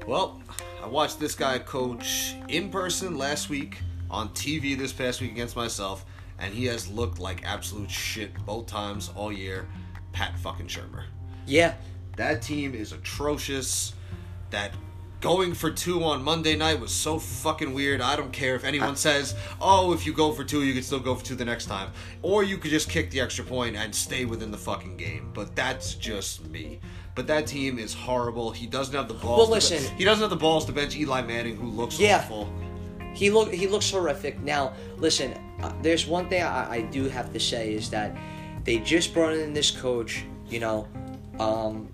[0.08, 0.42] Well,
[0.86, 3.80] I watched this guy coach in person last week,
[4.12, 6.06] on TV this past week against myself,
[6.38, 9.68] and he has looked like absolute shit both times all year.
[10.12, 11.06] Pat fucking Shurmur.
[11.48, 11.74] Yeah.
[12.18, 13.96] That team is atrocious.
[14.52, 14.74] That
[15.22, 18.00] going for two on Monday night was so fucking weird.
[18.00, 21.00] I don't care if anyone says, oh, if you go for two, you can still
[21.00, 21.90] go for two the next time.
[22.22, 25.32] Or you could just kick the extra point and stay within the fucking game.
[25.34, 26.80] But that's just me.
[27.16, 28.52] But that team is horrible.
[28.52, 29.38] He doesn't have the balls.
[29.38, 29.98] Well, be- listen.
[29.98, 32.18] he doesn't have the balls to bench Eli Manning, who looks Yeah.
[32.18, 32.50] awful.
[33.14, 34.42] He look he looks horrific.
[34.42, 38.16] Now, listen, uh, there's one thing I, I do have to say is that
[38.66, 40.26] they just brought in this coach.
[40.50, 40.88] You know,
[41.40, 41.88] um,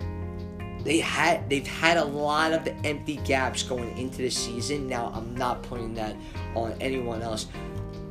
[0.84, 4.88] they had they've had a lot of the empty gaps going into the season.
[4.88, 6.16] Now, I'm not putting that
[6.56, 7.46] on anyone else.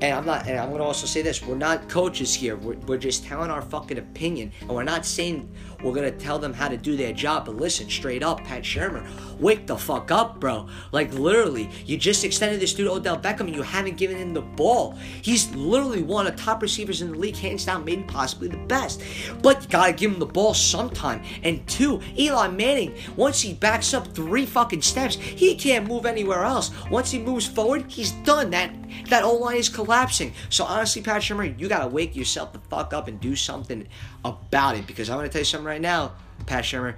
[0.02, 2.56] and I'm not, and I'm gonna also say this: we're not coaches here.
[2.56, 5.50] We're, we're just telling our fucking opinion, and we're not saying
[5.82, 7.46] we're gonna tell them how to do their job.
[7.46, 9.06] But listen, straight up, Pat Shurmur,
[9.38, 10.68] wake the fuck up, bro.
[10.92, 14.42] Like literally, you just extended this dude Odell Beckham, and you haven't given him the
[14.42, 14.92] ball.
[15.22, 18.56] He's literally one of the top receivers in the league, hands down, maybe possibly the
[18.56, 19.02] best.
[19.42, 21.22] But you gotta give him the ball sometime.
[21.42, 26.44] And two, Eli Manning, once he backs up three fucking steps, he can't move anywhere
[26.44, 26.70] else.
[26.90, 28.50] Once he moves forward, he's done.
[28.50, 28.74] That
[29.08, 30.32] that O line is collapsing.
[30.48, 33.86] So honestly, Pat Shurmur, you gotta wake yourself the fuck up and do something
[34.24, 34.86] about it.
[34.86, 36.12] Because I'm gonna tell you something right now,
[36.46, 36.96] Pat Shurmur,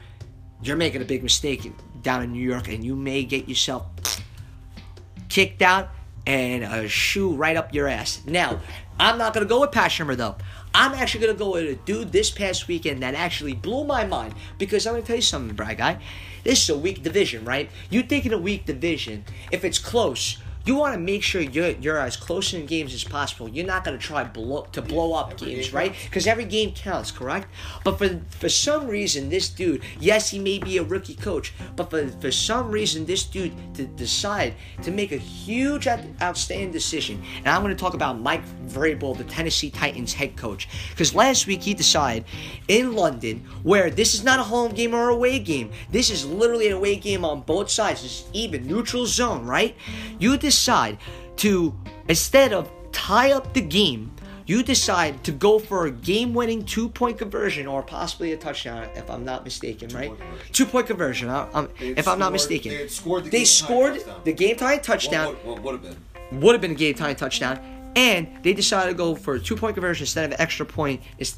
[0.62, 3.86] you're making a big mistake down in New York, and you may get yourself
[5.28, 5.90] kicked out
[6.26, 8.22] and a shoe right up your ass.
[8.26, 8.60] Now,
[8.98, 10.36] I'm not gonna go with Pat Shurmur though.
[10.74, 14.34] I'm actually gonna go with a dude this past weekend that actually blew my mind
[14.58, 15.98] because I'm gonna tell you something, Brad guy.
[16.44, 17.70] This is a weak division, right?
[17.90, 21.70] You think in a weak division, if it's close, you want to make sure you're
[21.70, 23.48] you're as close in games as possible.
[23.48, 25.94] You're not going to try blow, to blow up Every games, game right?
[26.04, 27.48] Because every game counts, correct?
[27.84, 31.90] But for for some reason, this dude, yes, he may be a rookie coach, but
[31.90, 37.22] for for some reason, this dude to decide to make a huge, outstanding decision.
[37.38, 41.46] And I'm going to talk about Mike Vrabel, the Tennessee Titans head coach, because last
[41.46, 42.24] week he decided
[42.68, 45.72] in London, where this is not a home game or away game.
[45.90, 48.04] This is literally an away game on both sides.
[48.04, 49.74] It's even neutral zone, right?
[50.18, 50.51] You decide
[51.36, 51.74] to
[52.08, 54.12] instead of tie up the game
[54.46, 59.24] you decide to go for a game-winning two-point conversion or possibly a touchdown, if I'm
[59.24, 60.10] not mistaken, right?
[60.10, 60.52] Two-point conversion.
[60.52, 61.28] Two-point conversion.
[61.28, 64.20] I, I'm, um, had if I'm not mistaken, they scored the They game-tying scored touchdown.
[64.24, 65.26] the game-tying touchdown.
[65.26, 65.82] What, what, would have
[66.30, 66.40] been?
[66.40, 70.04] Would have been a game-tying touchdown, and they decided to go for a two-point conversion
[70.04, 71.00] instead of an extra point.
[71.18, 71.36] Is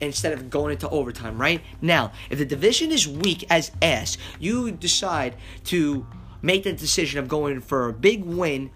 [0.00, 1.62] instead of going into overtime, right?
[1.80, 6.06] Now, if the division is weak as S, you decide to
[6.42, 8.70] make the decision of going for a big win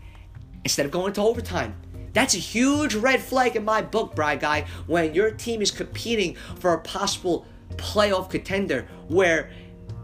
[0.65, 1.75] instead of going to overtime.
[2.13, 6.35] That's a huge red flag in my book, Brad Guy, when your team is competing
[6.59, 7.47] for a possible
[7.77, 9.51] playoff contender where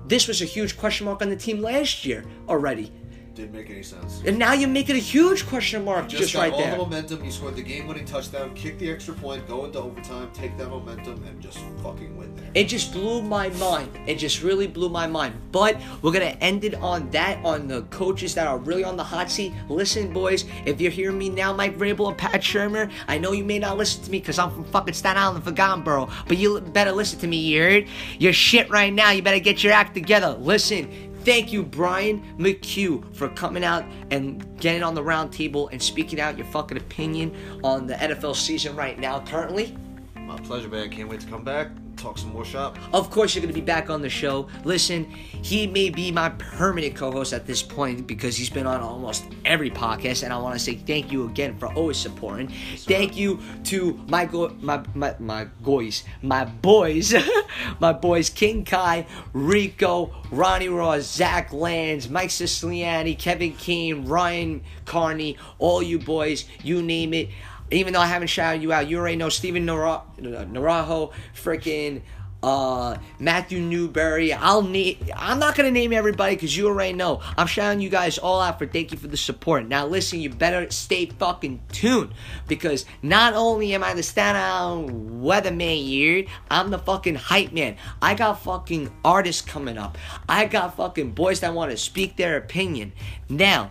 [0.07, 2.93] this was a huge question mark on the team last year already.
[3.37, 4.23] Didn't make any sense.
[4.25, 6.71] And now you make it a huge question mark Just, just, got right all there.
[6.71, 7.23] the momentum.
[7.23, 11.23] You scored the game-winning touchdown, kick the extra point, go into overtime, take that momentum,
[11.23, 12.51] and just fucking win there.
[12.55, 13.91] It just blew my mind.
[14.07, 15.35] It just really blew my mind.
[15.53, 19.05] But we're gonna end it on that, on the coaches that are really on the
[19.05, 19.53] hot seat.
[19.69, 23.45] Listen, boys, if you're hearing me now, Mike Vrabel and Pat Shurmur, I know you
[23.45, 26.59] may not listen to me because I'm from fucking Staten Island, Forgotten Borough, but you
[26.63, 27.89] better listen to me, you heard?
[28.19, 29.11] You're shit right now.
[29.11, 30.39] You better get your act together.
[30.41, 31.13] Listen.
[31.27, 36.21] Thank you, Brian McHugh, for coming out and getting on the round table and speaking
[36.21, 39.77] out your fucking opinion on the NFL season right now, currently.
[40.15, 40.89] My pleasure, man.
[40.89, 42.79] Can't wait to come back, talk some more shop.
[42.93, 44.49] Of course, you're going to be back on the show.
[44.65, 45.05] Listen,
[45.43, 49.25] he may be my permanent co host at this point because he's been on almost
[49.45, 50.23] every podcast.
[50.23, 52.49] And I want to say thank you again for always supporting.
[52.77, 57.15] Thank you to my, go- my, my, my boys, my boys,
[57.81, 65.37] my boys, King Kai, Rico, Ronnie Ross, Zach Lands, Mike Siciliani, Kevin Keane, Ryan Carney,
[65.59, 67.29] all you boys, you name it.
[67.71, 72.03] Even though I haven't shouted you out, you already know Steven Nara- Narajo, freaking
[72.43, 74.33] uh, Matthew Newberry.
[74.33, 75.11] I'll need.
[75.17, 77.21] I'm not gonna name everybody because you already know.
[77.37, 79.67] I'm shouting you guys all out for thank you for the support.
[79.67, 82.13] Now listen, you better stay fucking tuned
[82.47, 87.77] because not only am I the Island weatherman here, I'm the fucking hype man.
[88.01, 89.99] I got fucking artists coming up.
[90.29, 92.93] I got fucking boys that want to speak their opinion.
[93.29, 93.71] Now.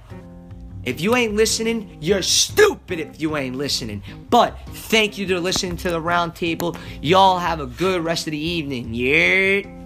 [0.85, 4.03] If you ain't listening, you're stupid if you ain't listening.
[4.29, 6.77] But thank you to listening to the roundtable.
[7.01, 8.93] Y'all have a good rest of the evening.
[8.93, 9.84] Yeah.